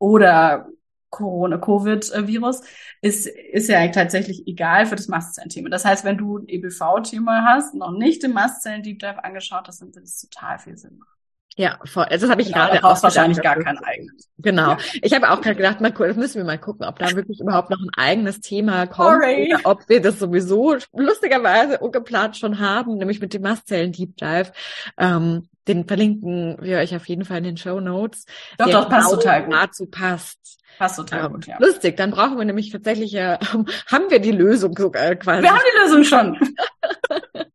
oder 0.00 0.66
Corona, 1.10 1.58
Covid-Virus, 1.58 2.62
ist, 3.00 3.28
ist 3.28 3.68
ja 3.68 3.86
tatsächlich 3.92 4.48
egal 4.48 4.86
für 4.86 4.96
das 4.96 5.06
Mastzellen-Thema. 5.06 5.70
Das 5.70 5.84
heißt, 5.84 6.04
wenn 6.04 6.18
du 6.18 6.38
ein 6.38 6.48
EBV-Thema 6.48 7.44
hast, 7.44 7.74
noch 7.76 7.92
nicht 7.92 8.24
den 8.24 8.32
Mastzellen-Deep 8.32 8.98
Dive 8.98 9.22
angeschaut 9.22 9.68
hast, 9.68 9.82
dann 9.82 9.94
wird 9.94 10.04
es 10.04 10.20
total 10.20 10.58
viel 10.58 10.76
Sinn 10.76 10.98
machen. 10.98 11.21
Ja, 11.56 11.78
voll. 11.84 12.04
Also 12.04 12.26
das 12.26 12.30
habe 12.30 12.42
ich 12.42 12.48
genau, 12.48 12.66
gerade 12.66 12.84
auch 12.84 13.02
wahrscheinlich 13.02 13.42
gar 13.42 13.56
kein 13.56 13.76
eigenes. 13.78 14.30
Genau. 14.38 14.70
Ja. 14.70 14.78
Ich 15.02 15.12
habe 15.12 15.30
auch 15.30 15.40
gerade 15.40 15.56
gedacht, 15.56 15.80
mal 15.80 15.90
das 15.90 16.16
müssen 16.16 16.36
wir 16.36 16.44
mal 16.44 16.58
gucken, 16.58 16.86
ob 16.86 16.98
da 16.98 17.10
wirklich 17.16 17.40
überhaupt 17.40 17.70
noch 17.70 17.80
ein 17.80 17.90
eigenes 17.96 18.40
Thema 18.40 18.86
kommt 18.86 19.22
Sorry. 19.22 19.52
oder 19.54 19.70
ob 19.70 19.88
wir 19.88 20.00
das 20.00 20.18
sowieso 20.18 20.76
lustigerweise 20.92 21.78
ungeplant 21.78 22.36
schon 22.38 22.58
haben, 22.58 22.96
nämlich 22.96 23.20
mit 23.20 23.34
dem 23.34 23.42
Mastzellen 23.42 23.92
Deep 23.92 24.16
Dive. 24.16 24.52
Ähm, 24.96 25.48
den 25.68 25.86
verlinken 25.86 26.56
wir 26.60 26.78
euch 26.78 26.96
auf 26.96 27.06
jeden 27.06 27.24
Fall 27.24 27.38
in 27.38 27.44
den 27.44 27.56
Show 27.56 27.80
Notes. 27.80 28.24
Doch, 28.58 28.68
doch, 28.70 28.88
passt 28.88 29.10
genau 29.10 29.20
total 29.20 29.44
gut. 29.44 29.54
Dazu 29.54 29.86
passt. 29.86 30.58
Passt 30.78 30.96
total 30.96 31.26
ähm, 31.26 31.32
gut, 31.32 31.46
ja. 31.46 31.56
Lustig, 31.60 31.96
dann 31.98 32.10
brauchen 32.10 32.38
wir 32.38 32.44
nämlich 32.46 32.70
tatsächlich 32.70 33.12
ja, 33.12 33.38
ähm, 33.54 33.66
haben 33.86 34.10
wir 34.10 34.20
die 34.20 34.32
Lösung 34.32 34.74
sogar 34.76 35.14
quasi. 35.16 35.42
Wir 35.42 35.50
haben 35.50 35.60
die 35.60 35.82
Lösung 35.82 36.04
schon. 36.04 36.38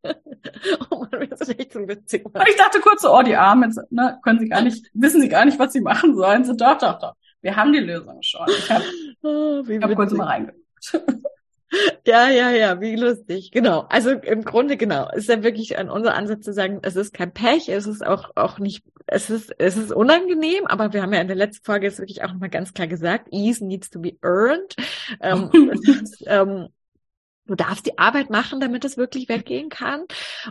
oh 0.89 1.05
Mann, 1.11 1.27
das 1.29 1.41
ist 1.41 1.59
echt 1.59 1.73
so 1.73 1.87
witzig. 1.87 2.25
Ich 2.47 2.55
dachte 2.55 2.79
kurz 2.79 3.01
so, 3.01 3.13
oh, 3.13 3.21
die 3.21 3.35
Armen, 3.35 3.73
ne, 3.89 4.19
können 4.23 4.39
sie 4.39 4.49
gar 4.49 4.61
nicht, 4.61 4.89
wissen 4.93 5.21
sie 5.21 5.29
gar 5.29 5.45
nicht, 5.45 5.59
was 5.59 5.73
sie 5.73 5.81
machen 5.81 6.15
sollen. 6.15 6.43
So, 6.45 6.53
doch, 6.53 6.77
doch, 6.77 6.99
doch. 6.99 7.13
Wir 7.41 7.55
haben 7.55 7.71
die 7.71 7.79
Lösung 7.79 8.21
schon. 8.21 8.45
Ich 8.49 8.71
habe 8.71 8.83
oh, 9.21 9.63
hab 9.81 9.95
kurz 9.95 10.11
mal 10.13 10.25
reingeguckt. 10.25 10.63
Ja, 12.05 12.29
ja, 12.29 12.51
ja, 12.51 12.79
wie 12.79 12.95
lustig. 12.95 13.51
Genau. 13.51 13.81
Also 13.89 14.11
im 14.11 14.43
Grunde 14.43 14.77
genau. 14.77 15.11
Ist 15.11 15.27
ja 15.27 15.43
wirklich 15.43 15.77
an 15.77 15.89
unser 15.89 16.15
Ansatz 16.15 16.45
zu 16.45 16.53
sagen, 16.53 16.79
es 16.83 16.95
ist 16.95 17.13
kein 17.13 17.33
Pech, 17.33 17.67
es 17.67 17.85
ist 17.85 18.05
auch, 18.05 18.31
auch 18.35 18.59
nicht, 18.59 18.85
es 19.05 19.29
ist, 19.29 19.53
es 19.59 19.75
ist 19.75 19.91
unangenehm, 19.91 20.65
aber 20.65 20.93
wir 20.93 21.01
haben 21.01 21.11
ja 21.11 21.19
in 21.19 21.27
der 21.27 21.35
letzten 21.35 21.65
Folge 21.65 21.87
jetzt 21.87 21.99
wirklich 21.99 22.23
auch 22.23 22.31
nochmal 22.31 22.49
ganz 22.49 22.73
klar 22.73 22.87
gesagt, 22.87 23.27
ease 23.33 23.65
needs 23.65 23.89
to 23.89 23.99
be 23.99 24.13
earned. 24.21 24.77
Ähm, 25.19 25.71
ist, 25.81 26.23
ähm, 26.25 26.69
Du 27.47 27.55
darfst 27.55 27.85
die 27.85 27.97
Arbeit 27.97 28.29
machen, 28.29 28.59
damit 28.59 28.85
es 28.85 28.97
wirklich 28.97 29.29
weggehen 29.29 29.69
kann. 29.69 30.03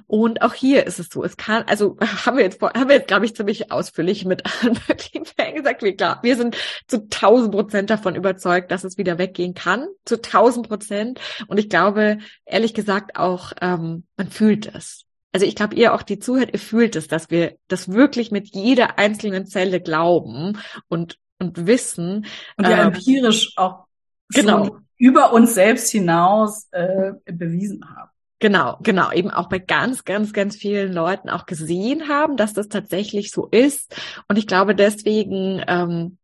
Und 0.06 0.42
auch 0.42 0.54
hier 0.54 0.86
ist 0.86 0.98
es 0.98 1.08
so. 1.08 1.22
Es 1.22 1.36
kann, 1.36 1.64
also 1.66 1.96
haben 2.26 2.36
wir 2.36 2.44
jetzt, 2.44 2.60
haben 2.60 2.88
wir 2.88 2.96
jetzt, 2.96 3.08
glaube 3.08 3.26
ich, 3.26 3.36
ziemlich 3.36 3.70
ausführlich 3.70 4.24
mit 4.24 4.44
allen 4.44 4.78
möglichen 4.88 5.24
Fällen 5.24 5.56
gesagt. 5.56 5.82
Wir, 5.82 5.96
klar, 5.96 6.20
wir 6.22 6.36
sind 6.36 6.56
zu 6.88 7.08
tausend 7.08 7.52
Prozent 7.52 7.90
davon 7.90 8.14
überzeugt, 8.16 8.70
dass 8.70 8.84
es 8.84 8.98
wieder 8.98 9.18
weggehen 9.18 9.54
kann. 9.54 9.86
Zu 10.04 10.20
tausend 10.20 10.68
Prozent. 10.68 11.20
Und 11.48 11.58
ich 11.58 11.68
glaube, 11.68 12.18
ehrlich 12.44 12.74
gesagt, 12.74 13.16
auch, 13.16 13.52
ähm, 13.60 14.04
man 14.16 14.30
fühlt 14.30 14.66
es. 14.74 15.06
Also 15.32 15.44
ich 15.44 15.54
glaube, 15.54 15.74
ihr 15.74 15.92
auch 15.92 16.02
die 16.02 16.18
zuhört, 16.18 16.50
ihr 16.54 16.58
fühlt 16.58 16.96
es, 16.96 17.08
dass 17.08 17.30
wir 17.30 17.56
das 17.68 17.92
wirklich 17.92 18.30
mit 18.30 18.54
jeder 18.54 18.98
einzelnen 18.98 19.46
Zelle 19.46 19.82
glauben 19.82 20.58
und, 20.88 21.18
und 21.38 21.66
wissen. 21.66 22.24
Und 22.56 22.64
ja 22.64 22.80
ähm, 22.80 22.94
empirisch 22.94 23.52
auch 23.56 23.85
genau 24.28 24.78
über 24.98 25.32
uns 25.32 25.54
selbst 25.54 25.90
hinaus 25.90 26.68
äh, 26.72 27.12
bewiesen 27.26 27.84
haben. 27.94 28.10
Genau, 28.38 28.78
genau, 28.82 29.12
eben 29.12 29.30
auch 29.30 29.48
bei 29.48 29.58
ganz, 29.58 30.04
ganz, 30.04 30.32
ganz 30.32 30.56
vielen 30.56 30.92
Leuten 30.92 31.30
auch 31.30 31.46
gesehen 31.46 32.08
haben, 32.08 32.36
dass 32.36 32.52
das 32.52 32.68
tatsächlich 32.68 33.30
so 33.30 33.46
ist. 33.46 33.96
Und 34.28 34.36
ich 34.36 34.46
glaube, 34.46 34.74
deswegen 34.74 35.62
ähm, 35.66 36.18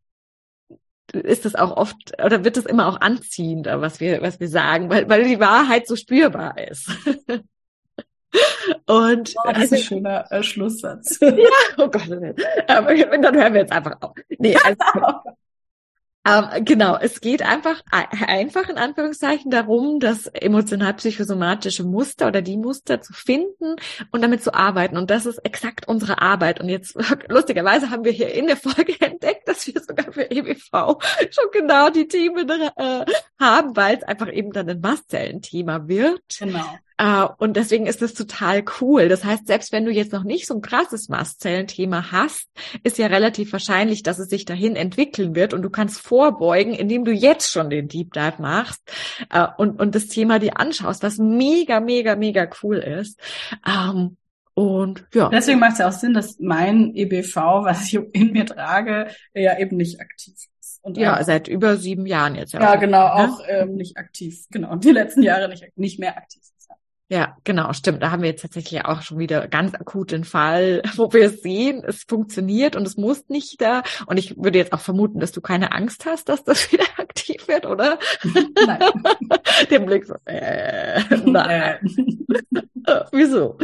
ist 1.12 1.46
es 1.46 1.54
auch 1.54 1.76
oft 1.76 2.12
oder 2.22 2.44
wird 2.44 2.58
es 2.58 2.66
immer 2.66 2.86
auch 2.86 3.00
anziehender, 3.00 3.80
was 3.80 4.00
wir, 4.00 4.20
was 4.20 4.40
wir 4.40 4.48
sagen, 4.48 4.90
weil, 4.90 5.08
weil 5.08 5.24
die 5.24 5.40
Wahrheit 5.40 5.86
so 5.86 5.96
spürbar 5.96 6.58
ist. 6.58 6.90
Und 8.86 9.34
oh, 9.44 9.52
das 9.52 9.64
ist 9.64 9.72
ein 9.72 9.78
schöner 9.78 10.32
äh, 10.32 10.42
Schlusssatz. 10.42 11.18
ja, 11.20 11.34
oh 11.76 11.88
Gott, 11.88 12.08
aber 12.66 12.94
dann 12.94 13.36
hören 13.36 13.52
wir 13.52 13.60
jetzt 13.60 13.72
einfach 13.72 13.96
auf. 14.00 14.14
Nee, 14.38 14.56
also, 14.64 14.78
Ähm, 16.24 16.64
genau, 16.64 16.96
es 16.96 17.20
geht 17.20 17.42
einfach, 17.42 17.82
einfach 17.90 18.68
in 18.68 18.78
Anführungszeichen 18.78 19.50
darum, 19.50 19.98
das 19.98 20.26
emotional-psychosomatische 20.26 21.82
Muster 21.82 22.28
oder 22.28 22.42
die 22.42 22.56
Muster 22.56 23.00
zu 23.00 23.12
finden 23.12 23.74
und 24.12 24.22
damit 24.22 24.42
zu 24.42 24.54
arbeiten. 24.54 24.96
Und 24.96 25.10
das 25.10 25.26
ist 25.26 25.38
exakt 25.38 25.88
unsere 25.88 26.22
Arbeit. 26.22 26.60
Und 26.60 26.68
jetzt, 26.68 26.96
lustigerweise 27.28 27.90
haben 27.90 28.04
wir 28.04 28.12
hier 28.12 28.32
in 28.32 28.46
der 28.46 28.56
Folge 28.56 28.94
entdeckt, 29.00 29.48
dass 29.48 29.66
wir 29.66 29.80
sogar 29.80 30.12
für 30.12 30.30
EBV 30.30 30.98
schon 31.30 31.50
genau 31.52 31.90
die 31.90 32.06
Themen 32.06 32.48
äh, 32.48 33.04
haben, 33.40 33.76
weil 33.76 33.96
es 33.96 34.04
einfach 34.04 34.32
eben 34.32 34.52
dann 34.52 34.68
ein 34.70 34.80
Mastzellen-Thema 34.80 35.88
wird. 35.88 36.22
Genau. 36.38 36.64
Äh, 37.02 37.26
und 37.38 37.56
deswegen 37.56 37.86
ist 37.86 38.00
das 38.00 38.14
total 38.14 38.62
cool. 38.80 39.08
Das 39.08 39.24
heißt, 39.24 39.48
selbst 39.48 39.72
wenn 39.72 39.84
du 39.84 39.90
jetzt 39.90 40.12
noch 40.12 40.22
nicht 40.22 40.46
so 40.46 40.54
ein 40.54 40.60
krasses 40.60 41.08
Mastzellenthema 41.08 42.12
hast, 42.12 42.48
ist 42.84 42.96
ja 42.96 43.08
relativ 43.08 43.52
wahrscheinlich, 43.52 44.04
dass 44.04 44.20
es 44.20 44.28
sich 44.28 44.44
dahin 44.44 44.76
entwickeln 44.76 45.34
wird 45.34 45.52
und 45.52 45.62
du 45.62 45.70
kannst 45.70 46.00
vorbeugen, 46.00 46.74
indem 46.74 47.04
du 47.04 47.10
jetzt 47.10 47.50
schon 47.50 47.70
den 47.70 47.88
Deep 47.88 48.12
Dive 48.12 48.40
machst 48.40 48.80
äh, 49.30 49.48
und, 49.56 49.80
und 49.80 49.96
das 49.96 50.06
Thema 50.06 50.38
dir 50.38 50.60
anschaust, 50.60 51.02
was 51.02 51.18
mega, 51.18 51.80
mega, 51.80 52.14
mega 52.14 52.48
cool 52.62 52.76
ist. 52.76 53.18
Ähm, 53.66 54.16
und 54.54 55.04
ja. 55.12 55.28
Deswegen 55.28 55.58
macht 55.58 55.72
es 55.72 55.78
ja 55.78 55.88
auch 55.88 55.92
Sinn, 55.92 56.14
dass 56.14 56.38
mein 56.38 56.94
EBV, 56.94 57.36
was 57.64 57.86
ich 57.86 57.94
in 58.12 58.32
mir 58.32 58.46
trage, 58.46 59.08
ja 59.34 59.58
eben 59.58 59.76
nicht 59.76 60.00
aktiv 60.00 60.34
ist. 60.60 60.78
Und 60.82 60.98
ja, 60.98 61.18
auch, 61.18 61.24
seit 61.24 61.48
über 61.48 61.78
sieben 61.78 62.06
Jahren 62.06 62.36
jetzt. 62.36 62.52
Ja, 62.52 62.60
ja 62.60 62.76
genau, 62.76 63.06
ne? 63.06 63.14
auch 63.14 63.40
ähm, 63.48 63.74
nicht 63.74 63.96
aktiv. 63.96 64.44
Genau, 64.50 64.76
die 64.76 64.90
letzten 64.90 65.22
Jahre 65.22 65.48
nicht, 65.48 65.66
nicht 65.76 65.98
mehr 65.98 66.16
aktiv. 66.16 66.42
Ja, 67.12 67.36
genau, 67.44 67.74
stimmt. 67.74 68.02
Da 68.02 68.10
haben 68.10 68.22
wir 68.22 68.30
jetzt 68.30 68.40
tatsächlich 68.40 68.86
auch 68.86 69.02
schon 69.02 69.18
wieder 69.18 69.46
ganz 69.46 69.74
akut 69.74 70.12
den 70.12 70.24
Fall, 70.24 70.80
wo 70.96 71.12
wir 71.12 71.28
sehen, 71.28 71.84
es 71.86 72.04
funktioniert 72.08 72.74
und 72.74 72.86
es 72.86 72.96
muss 72.96 73.28
nicht 73.28 73.60
da. 73.60 73.82
Und 74.06 74.16
ich 74.16 74.38
würde 74.38 74.56
jetzt 74.56 74.72
auch 74.72 74.80
vermuten, 74.80 75.20
dass 75.20 75.30
du 75.30 75.42
keine 75.42 75.72
Angst 75.72 76.06
hast, 76.06 76.30
dass 76.30 76.42
das 76.42 76.72
wieder 76.72 76.86
aktiv 76.96 77.46
wird, 77.48 77.66
oder? 77.66 77.98
Nein. 78.24 78.80
Den 79.70 79.84
Blick 79.84 80.06
so, 80.06 80.14
äh, 80.24 81.02
nein. 81.26 81.80
Wieso? 83.12 83.58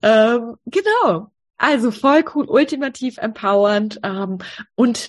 Ähm, 0.00 0.54
genau. 0.66 1.32
Also 1.56 1.90
voll 1.90 2.24
cool, 2.36 2.44
ultimativ 2.48 3.18
empowernd 3.18 3.98
ähm, 4.04 4.38
und 4.76 5.08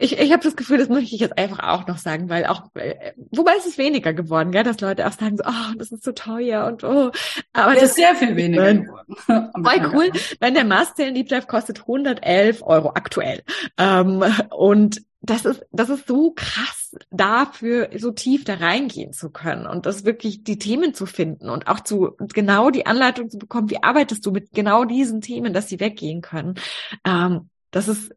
ich, 0.00 0.18
ich 0.18 0.32
habe 0.32 0.42
das 0.42 0.56
Gefühl, 0.56 0.78
das 0.78 0.88
möchte 0.88 1.14
ich 1.14 1.20
jetzt 1.20 1.38
einfach 1.38 1.60
auch 1.60 1.86
noch 1.86 1.98
sagen, 1.98 2.28
weil 2.28 2.46
auch, 2.46 2.74
äh, 2.74 3.12
wobei 3.30 3.52
es 3.56 3.66
ist 3.66 3.78
weniger 3.78 4.12
geworden, 4.12 4.50
gell, 4.50 4.64
dass 4.64 4.80
Leute 4.80 5.06
auch 5.06 5.12
sagen 5.12 5.36
so, 5.36 5.44
oh, 5.46 5.74
das 5.78 5.92
ist 5.92 6.02
so 6.02 6.12
teuer 6.12 6.66
und 6.66 6.82
oh. 6.82 7.12
Aber 7.52 7.74
das 7.74 7.84
ist 7.84 7.94
sehr 7.96 8.16
viel 8.16 8.34
weniger 8.34 8.68
äh, 8.68 8.78
geworden. 8.78 9.14
Voll 9.26 9.92
cool, 9.92 10.10
wenn 10.40 10.54
der 10.54 10.64
Master 10.64 11.10
Deep 11.12 11.28
Dive 11.28 11.46
kostet 11.46 11.80
111 11.80 12.62
Euro 12.62 12.90
aktuell. 12.90 13.42
Ähm, 13.78 14.24
und 14.50 15.02
das 15.20 15.44
ist, 15.44 15.64
das 15.70 15.88
ist 15.88 16.08
so 16.08 16.32
krass, 16.34 16.96
dafür 17.10 17.90
so 17.96 18.10
tief 18.10 18.44
da 18.44 18.54
reingehen 18.54 19.12
zu 19.12 19.30
können 19.30 19.66
und 19.66 19.86
das 19.86 20.04
wirklich 20.04 20.44
die 20.44 20.58
Themen 20.58 20.94
zu 20.94 21.06
finden 21.06 21.48
und 21.48 21.68
auch 21.68 21.80
zu 21.80 22.16
genau 22.34 22.70
die 22.70 22.86
Anleitung 22.86 23.30
zu 23.30 23.38
bekommen, 23.38 23.70
wie 23.70 23.82
arbeitest 23.82 24.26
du 24.26 24.32
mit 24.32 24.52
genau 24.52 24.84
diesen 24.84 25.20
Themen, 25.20 25.54
dass 25.54 25.68
sie 25.68 25.80
weggehen 25.80 26.20
können. 26.20 26.56
Ähm, 27.04 27.48
das 27.70 27.88
ist 27.88 28.14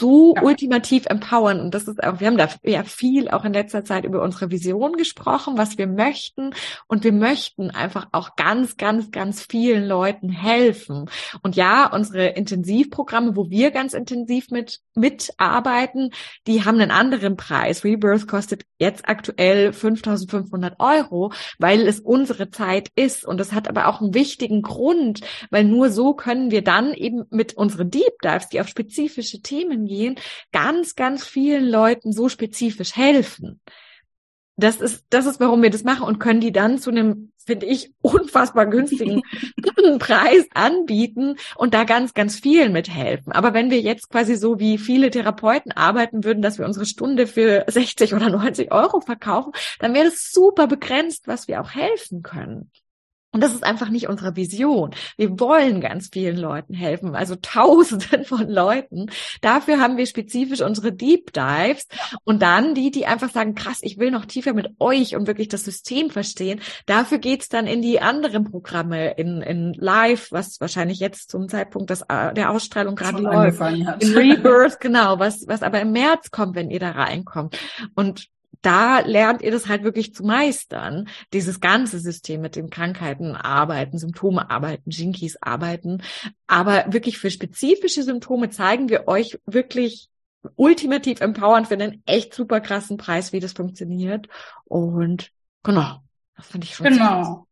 so 0.00 0.34
ja. 0.34 0.42
ultimativ 0.42 1.06
empowern. 1.06 1.60
Und 1.60 1.74
das 1.74 1.86
ist 1.86 2.02
auch, 2.02 2.18
wir 2.18 2.26
haben 2.26 2.38
da 2.38 2.48
ja 2.64 2.82
viel 2.82 3.28
auch 3.28 3.44
in 3.44 3.52
letzter 3.52 3.84
Zeit 3.84 4.04
über 4.04 4.22
unsere 4.22 4.50
Vision 4.50 4.94
gesprochen, 4.94 5.56
was 5.56 5.78
wir 5.78 5.86
möchten. 5.86 6.52
Und 6.88 7.04
wir 7.04 7.12
möchten 7.12 7.70
einfach 7.70 8.08
auch 8.12 8.34
ganz, 8.34 8.76
ganz, 8.76 9.10
ganz 9.10 9.42
vielen 9.42 9.86
Leuten 9.86 10.30
helfen. 10.30 11.08
Und 11.42 11.54
ja, 11.54 11.92
unsere 11.92 12.28
Intensivprogramme, 12.28 13.36
wo 13.36 13.50
wir 13.50 13.70
ganz 13.70 13.94
intensiv 13.94 14.50
mit, 14.50 14.80
mitarbeiten, 14.94 16.10
die 16.46 16.64
haben 16.64 16.80
einen 16.80 16.90
anderen 16.90 17.36
Preis. 17.36 17.84
Rebirth 17.84 18.26
kostet 18.26 18.64
jetzt 18.78 19.08
aktuell 19.08 19.72
5500 19.72 20.80
Euro, 20.80 21.32
weil 21.58 21.86
es 21.86 22.00
unsere 22.00 22.50
Zeit 22.50 22.88
ist. 22.96 23.26
Und 23.26 23.38
das 23.38 23.52
hat 23.52 23.68
aber 23.68 23.88
auch 23.88 24.00
einen 24.00 24.14
wichtigen 24.14 24.62
Grund, 24.62 25.20
weil 25.50 25.64
nur 25.64 25.90
so 25.90 26.14
können 26.14 26.50
wir 26.50 26.62
dann 26.62 26.94
eben 26.94 27.24
mit 27.30 27.54
unseren 27.54 27.90
Deep 27.90 28.18
Dives, 28.24 28.48
die 28.48 28.60
auf 28.60 28.68
spezifische 28.68 29.42
Themen 29.42 29.89
gehen, 29.90 30.14
ganz, 30.52 30.94
ganz 30.94 31.26
vielen 31.26 31.68
Leuten 31.68 32.12
so 32.12 32.28
spezifisch 32.28 32.96
helfen. 32.96 33.60
Das 34.56 34.80
ist, 34.80 35.06
das 35.10 35.26
ist, 35.26 35.40
warum 35.40 35.62
wir 35.62 35.70
das 35.70 35.84
machen 35.84 36.06
und 36.06 36.18
können 36.18 36.40
die 36.40 36.52
dann 36.52 36.78
zu 36.78 36.90
einem, 36.90 37.32
finde 37.44 37.66
ich, 37.66 37.92
unfassbar 38.02 38.66
günstigen 38.66 39.22
Preis 39.98 40.46
anbieten 40.54 41.36
und 41.56 41.74
da 41.74 41.84
ganz, 41.84 42.14
ganz 42.14 42.38
vielen 42.38 42.72
mithelfen. 42.72 43.32
Aber 43.32 43.54
wenn 43.54 43.70
wir 43.70 43.80
jetzt 43.80 44.10
quasi 44.10 44.36
so 44.36 44.60
wie 44.60 44.78
viele 44.78 45.10
Therapeuten 45.10 45.72
arbeiten 45.72 46.24
würden, 46.24 46.42
dass 46.42 46.58
wir 46.58 46.66
unsere 46.66 46.86
Stunde 46.86 47.26
für 47.26 47.64
60 47.68 48.14
oder 48.14 48.28
90 48.28 48.70
Euro 48.70 49.00
verkaufen, 49.00 49.52
dann 49.80 49.94
wäre 49.94 50.04
das 50.04 50.30
super 50.30 50.66
begrenzt, 50.66 51.26
was 51.26 51.48
wir 51.48 51.60
auch 51.60 51.70
helfen 51.70 52.22
können. 52.22 52.70
Und 53.32 53.42
das 53.42 53.54
ist 53.54 53.62
einfach 53.62 53.90
nicht 53.90 54.08
unsere 54.08 54.34
Vision. 54.34 54.90
Wir 55.16 55.38
wollen 55.38 55.80
ganz 55.80 56.08
vielen 56.12 56.36
Leuten 56.36 56.74
helfen, 56.74 57.14
also 57.14 57.36
Tausenden 57.42 58.24
von 58.24 58.48
Leuten. 58.48 59.10
Dafür 59.40 59.80
haben 59.80 59.96
wir 59.96 60.06
spezifisch 60.06 60.60
unsere 60.60 60.92
Deep 60.92 61.32
Dives 61.32 61.86
und 62.24 62.42
dann 62.42 62.74
die, 62.74 62.90
die 62.90 63.06
einfach 63.06 63.30
sagen, 63.30 63.54
krass, 63.54 63.78
ich 63.82 63.98
will 63.98 64.10
noch 64.10 64.24
tiefer 64.24 64.52
mit 64.52 64.74
euch 64.80 65.14
und 65.14 65.26
wirklich 65.26 65.48
das 65.48 65.64
System 65.64 66.10
verstehen. 66.10 66.60
Dafür 66.86 67.18
geht's 67.18 67.48
dann 67.48 67.66
in 67.66 67.82
die 67.82 68.00
anderen 68.00 68.44
Programme, 68.44 69.12
in, 69.12 69.42
in 69.42 69.74
Live, 69.74 70.32
was 70.32 70.60
wahrscheinlich 70.60 70.98
jetzt 70.98 71.30
zum 71.30 71.48
Zeitpunkt 71.48 71.90
des, 71.90 72.02
äh, 72.08 72.34
der 72.34 72.50
Ausstrahlung 72.50 72.96
gerade 72.96 73.22
läuft. 73.22 73.60
In 73.60 74.14
Rebirth, 74.16 74.80
genau, 74.80 75.18
was, 75.18 75.46
was 75.46 75.62
aber 75.62 75.80
im 75.80 75.92
März 75.92 76.30
kommt, 76.30 76.56
wenn 76.56 76.70
ihr 76.70 76.80
da 76.80 76.90
reinkommt. 76.90 77.56
Und 77.94 78.28
da 78.62 79.00
lernt 79.00 79.42
ihr 79.42 79.50
das 79.50 79.68
halt 79.68 79.84
wirklich 79.84 80.14
zu 80.14 80.24
meistern, 80.24 81.08
dieses 81.32 81.60
ganze 81.60 81.98
System 81.98 82.40
mit 82.40 82.56
den 82.56 82.70
Krankheiten 82.70 83.34
arbeiten, 83.34 83.98
Symptome 83.98 84.50
arbeiten, 84.50 84.90
Jinkies 84.90 85.36
arbeiten. 85.40 86.02
Aber 86.46 86.84
wirklich 86.88 87.18
für 87.18 87.30
spezifische 87.30 88.02
Symptome 88.02 88.50
zeigen 88.50 88.88
wir 88.88 89.08
euch 89.08 89.38
wirklich 89.46 90.08
ultimativ 90.56 91.20
empowernd 91.20 91.68
für 91.68 91.74
einen 91.74 92.02
echt 92.06 92.34
super 92.34 92.60
krassen 92.60 92.96
Preis, 92.96 93.32
wie 93.32 93.40
das 93.40 93.52
funktioniert. 93.52 94.28
Und 94.64 95.30
genau, 95.62 96.02
das 96.36 96.46
finde 96.46 96.66
ich 96.66 96.74
schon. 96.74 96.86
Genau. 96.86 97.46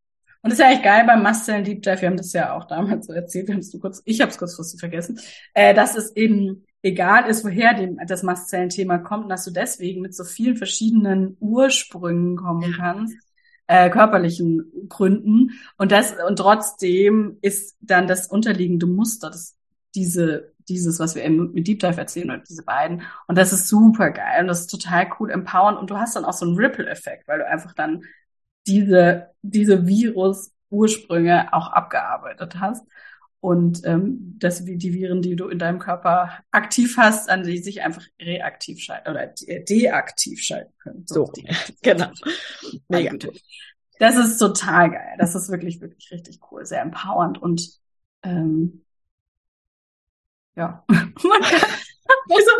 Und 0.48 0.52
das 0.52 0.60
ist 0.60 0.64
ja 0.64 0.72
echt 0.72 0.82
geil 0.82 1.04
beim 1.04 1.22
Muscle 1.22 1.62
Deep 1.62 1.82
Dive. 1.82 2.00
Wir 2.00 2.08
haben 2.08 2.16
das 2.16 2.32
ja 2.32 2.56
auch 2.56 2.64
damals 2.64 3.06
so 3.06 3.12
erzählt, 3.12 3.48
wir 3.48 3.54
haben 3.54 3.60
es 3.60 3.70
nur 3.70 3.82
kurz, 3.82 4.00
ich 4.06 4.22
habe 4.22 4.30
es 4.30 4.38
kurzfristig 4.38 4.80
vergessen, 4.80 5.20
äh, 5.52 5.74
dass 5.74 5.94
es 5.94 6.16
eben 6.16 6.64
egal 6.80 7.28
ist, 7.28 7.44
woher 7.44 7.74
dem, 7.74 7.98
das 8.06 8.22
Mastzellenthema 8.22 8.96
kommt, 8.96 9.30
dass 9.30 9.44
du 9.44 9.50
deswegen 9.50 10.00
mit 10.00 10.14
so 10.14 10.24
vielen 10.24 10.56
verschiedenen 10.56 11.36
Ursprüngen 11.38 12.36
kommen 12.36 12.72
kannst, 12.72 13.14
äh, 13.66 13.90
körperlichen 13.90 14.88
Gründen. 14.88 15.50
Und 15.76 15.92
das, 15.92 16.14
und 16.26 16.36
trotzdem 16.36 17.36
ist 17.42 17.76
dann 17.82 18.06
das 18.06 18.26
unterliegende 18.26 18.86
Muster, 18.86 19.28
das, 19.28 19.54
diese, 19.94 20.54
dieses, 20.66 20.98
was 20.98 21.14
wir 21.14 21.26
eben 21.26 21.52
mit 21.52 21.68
Deep 21.68 21.80
Dive 21.80 21.98
erzählen, 22.00 22.30
oder 22.30 22.38
diese 22.38 22.62
beiden. 22.62 23.02
Und 23.26 23.36
das 23.36 23.52
ist 23.52 23.68
super 23.68 24.12
geil 24.12 24.40
und 24.40 24.46
das 24.46 24.60
ist 24.60 24.70
total 24.70 25.10
cool, 25.20 25.30
empowern. 25.30 25.76
Und 25.76 25.90
du 25.90 25.98
hast 25.98 26.16
dann 26.16 26.24
auch 26.24 26.32
so 26.32 26.46
einen 26.46 26.56
Ripple-Effekt, 26.56 27.28
weil 27.28 27.40
du 27.40 27.46
einfach 27.46 27.74
dann 27.74 28.02
diese, 28.68 29.30
diese 29.42 29.86
Virus-Ursprünge 29.86 31.52
auch 31.52 31.72
abgearbeitet 31.72 32.60
hast 32.60 32.86
und 33.40 33.84
ähm, 33.84 34.36
dass 34.38 34.64
die 34.64 34.94
Viren, 34.94 35.22
die 35.22 35.36
du 35.36 35.48
in 35.48 35.58
deinem 35.58 35.78
Körper 35.78 36.30
aktiv 36.50 36.96
hast, 36.96 37.30
an 37.30 37.44
die 37.44 37.58
sich 37.58 37.82
einfach 37.82 38.02
reaktiv 38.20 38.80
schalten 38.80 39.10
oder 39.10 39.32
äh, 39.46 39.64
deaktiv 39.64 40.42
schalten 40.42 40.72
können. 40.78 41.04
So, 41.06 41.26
so 41.26 41.42
genau. 41.82 42.10
Mega. 42.88 43.16
Das 44.00 44.16
ist 44.16 44.38
total 44.38 44.90
geil. 44.90 45.16
Das 45.18 45.34
ist 45.34 45.50
wirklich, 45.50 45.80
wirklich 45.80 46.10
richtig 46.10 46.40
cool. 46.50 46.64
Sehr 46.66 46.82
empowernd 46.82 47.40
und 47.40 47.80
ähm, 48.22 48.84
ja, 50.56 50.84
man 50.88 51.42
kann, 51.42 51.70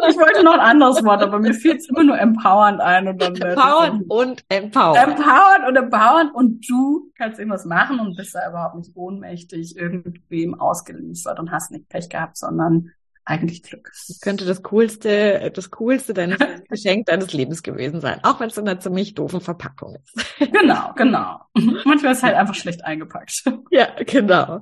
ich 0.08 0.16
wollte 0.16 0.44
noch 0.44 0.54
ein 0.54 0.60
anderes 0.60 1.04
Wort, 1.04 1.22
aber 1.22 1.38
mir 1.38 1.54
fiel 1.54 1.76
es 1.76 1.88
immer 1.88 2.04
nur 2.04 2.18
empowernd 2.18 2.80
ein. 2.80 3.08
Und 3.08 3.22
dann 3.22 3.34
empowernd 3.34 4.04
und 4.08 4.44
empowernd. 4.48 5.18
Empowernd 5.18 5.68
und 5.68 5.76
empowernd 5.76 6.34
und 6.34 6.68
du 6.68 7.10
kannst 7.16 7.38
irgendwas 7.38 7.64
machen 7.64 8.00
und 8.00 8.16
bist 8.16 8.34
da 8.34 8.48
überhaupt 8.48 8.76
nicht 8.76 8.94
ohnmächtig 8.94 9.76
irgendwem 9.76 10.58
ausgeliefert 10.58 11.38
und 11.38 11.50
hast 11.50 11.70
nicht 11.70 11.88
Pech 11.88 12.08
gehabt, 12.08 12.36
sondern 12.36 12.92
eigentlich 13.28 13.62
Glück. 13.62 13.90
Das 14.08 14.20
könnte 14.20 14.44
das 14.46 14.62
coolste, 14.62 15.52
das 15.54 15.70
coolste 15.70 16.14
deines 16.14 16.38
Geschenk 16.68 17.06
deines 17.06 17.32
Lebens 17.32 17.62
gewesen 17.62 18.00
sein, 18.00 18.20
auch 18.22 18.40
wenn 18.40 18.48
es 18.48 18.56
in 18.56 18.66
einer 18.66 18.80
ziemlich 18.80 19.14
doofen 19.14 19.40
Verpackung 19.40 19.96
ist. 19.96 20.38
genau, 20.52 20.92
genau. 20.96 21.40
Manchmal 21.84 22.12
ist 22.12 22.18
es 22.18 22.22
halt 22.22 22.36
einfach 22.36 22.54
schlecht 22.54 22.84
eingepackt. 22.84 23.44
Ja, 23.70 23.88
genau. 24.06 24.60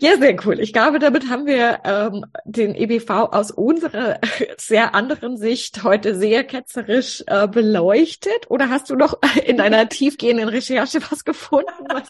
Ja, 0.00 0.16
sehr 0.16 0.36
cool. 0.44 0.60
Ich 0.60 0.72
glaube, 0.72 0.98
damit 0.98 1.30
haben 1.30 1.46
wir 1.46 1.80
ähm, 1.84 2.24
den 2.44 2.74
EBV 2.74 3.10
aus 3.10 3.50
unserer 3.50 4.18
sehr 4.56 4.94
anderen 4.94 5.36
Sicht 5.36 5.84
heute 5.84 6.14
sehr 6.14 6.44
ketzerisch 6.44 7.22
äh, 7.26 7.46
beleuchtet. 7.46 8.50
Oder 8.50 8.68
hast 8.68 8.90
du 8.90 8.96
noch 8.96 9.18
in 9.46 9.56
deiner 9.56 9.88
tiefgehenden 9.88 10.48
Recherche 10.48 11.00
was 11.10 11.24
gefunden, 11.24 11.66
was 11.88 12.08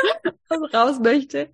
raus 0.74 0.98
möchte. 1.00 1.48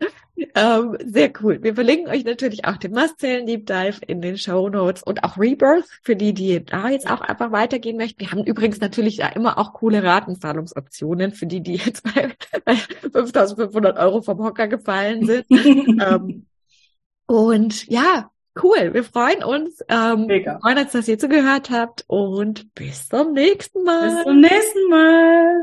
Ähm, 0.54 0.96
sehr 1.04 1.32
cool. 1.42 1.62
Wir 1.62 1.74
verlinken 1.74 2.08
euch 2.08 2.24
natürlich 2.24 2.64
auch 2.64 2.76
den 2.76 2.92
Mastzellen 2.92 3.46
Deep 3.46 3.66
Dive 3.66 3.98
in 4.06 4.20
den 4.20 4.38
Show 4.38 4.68
Notes 4.68 5.02
und 5.02 5.24
auch 5.24 5.38
Rebirth 5.38 5.86
für 6.02 6.16
die, 6.16 6.32
die 6.32 6.64
da 6.64 6.88
jetzt 6.88 7.10
auch 7.10 7.20
einfach 7.20 7.52
weitergehen 7.52 7.96
möchten. 7.96 8.20
Wir 8.20 8.32
haben 8.32 8.44
übrigens 8.44 8.80
natürlich 8.80 9.18
da 9.18 9.28
immer 9.28 9.58
auch 9.58 9.74
coole 9.74 10.02
Ratenzahlungsoptionen 10.02 11.32
für 11.32 11.46
die, 11.46 11.60
die 11.60 11.76
jetzt 11.76 12.02
bei, 12.02 12.32
bei 12.64 12.72
5.500 12.74 13.98
Euro 13.98 14.22
vom 14.22 14.42
Hocker 14.42 14.68
gefallen 14.68 15.26
sind. 15.26 15.46
ähm, 15.50 16.46
und 17.26 17.86
ja, 17.88 18.30
cool. 18.62 18.94
Wir 18.94 19.04
freuen 19.04 19.44
uns. 19.44 19.80
Ähm, 19.88 20.26
Mega. 20.26 20.54
Wir 20.54 20.60
freuen 20.60 20.78
uns, 20.78 20.92
dass 20.92 21.08
ihr 21.08 21.18
zugehört 21.18 21.70
habt 21.70 22.04
und 22.08 22.74
bis 22.74 23.08
zum 23.08 23.32
nächsten 23.32 23.84
Mal. 23.84 24.16
Bis 24.16 24.24
zum 24.24 24.40
nächsten 24.40 24.88
Mal. 24.88 25.62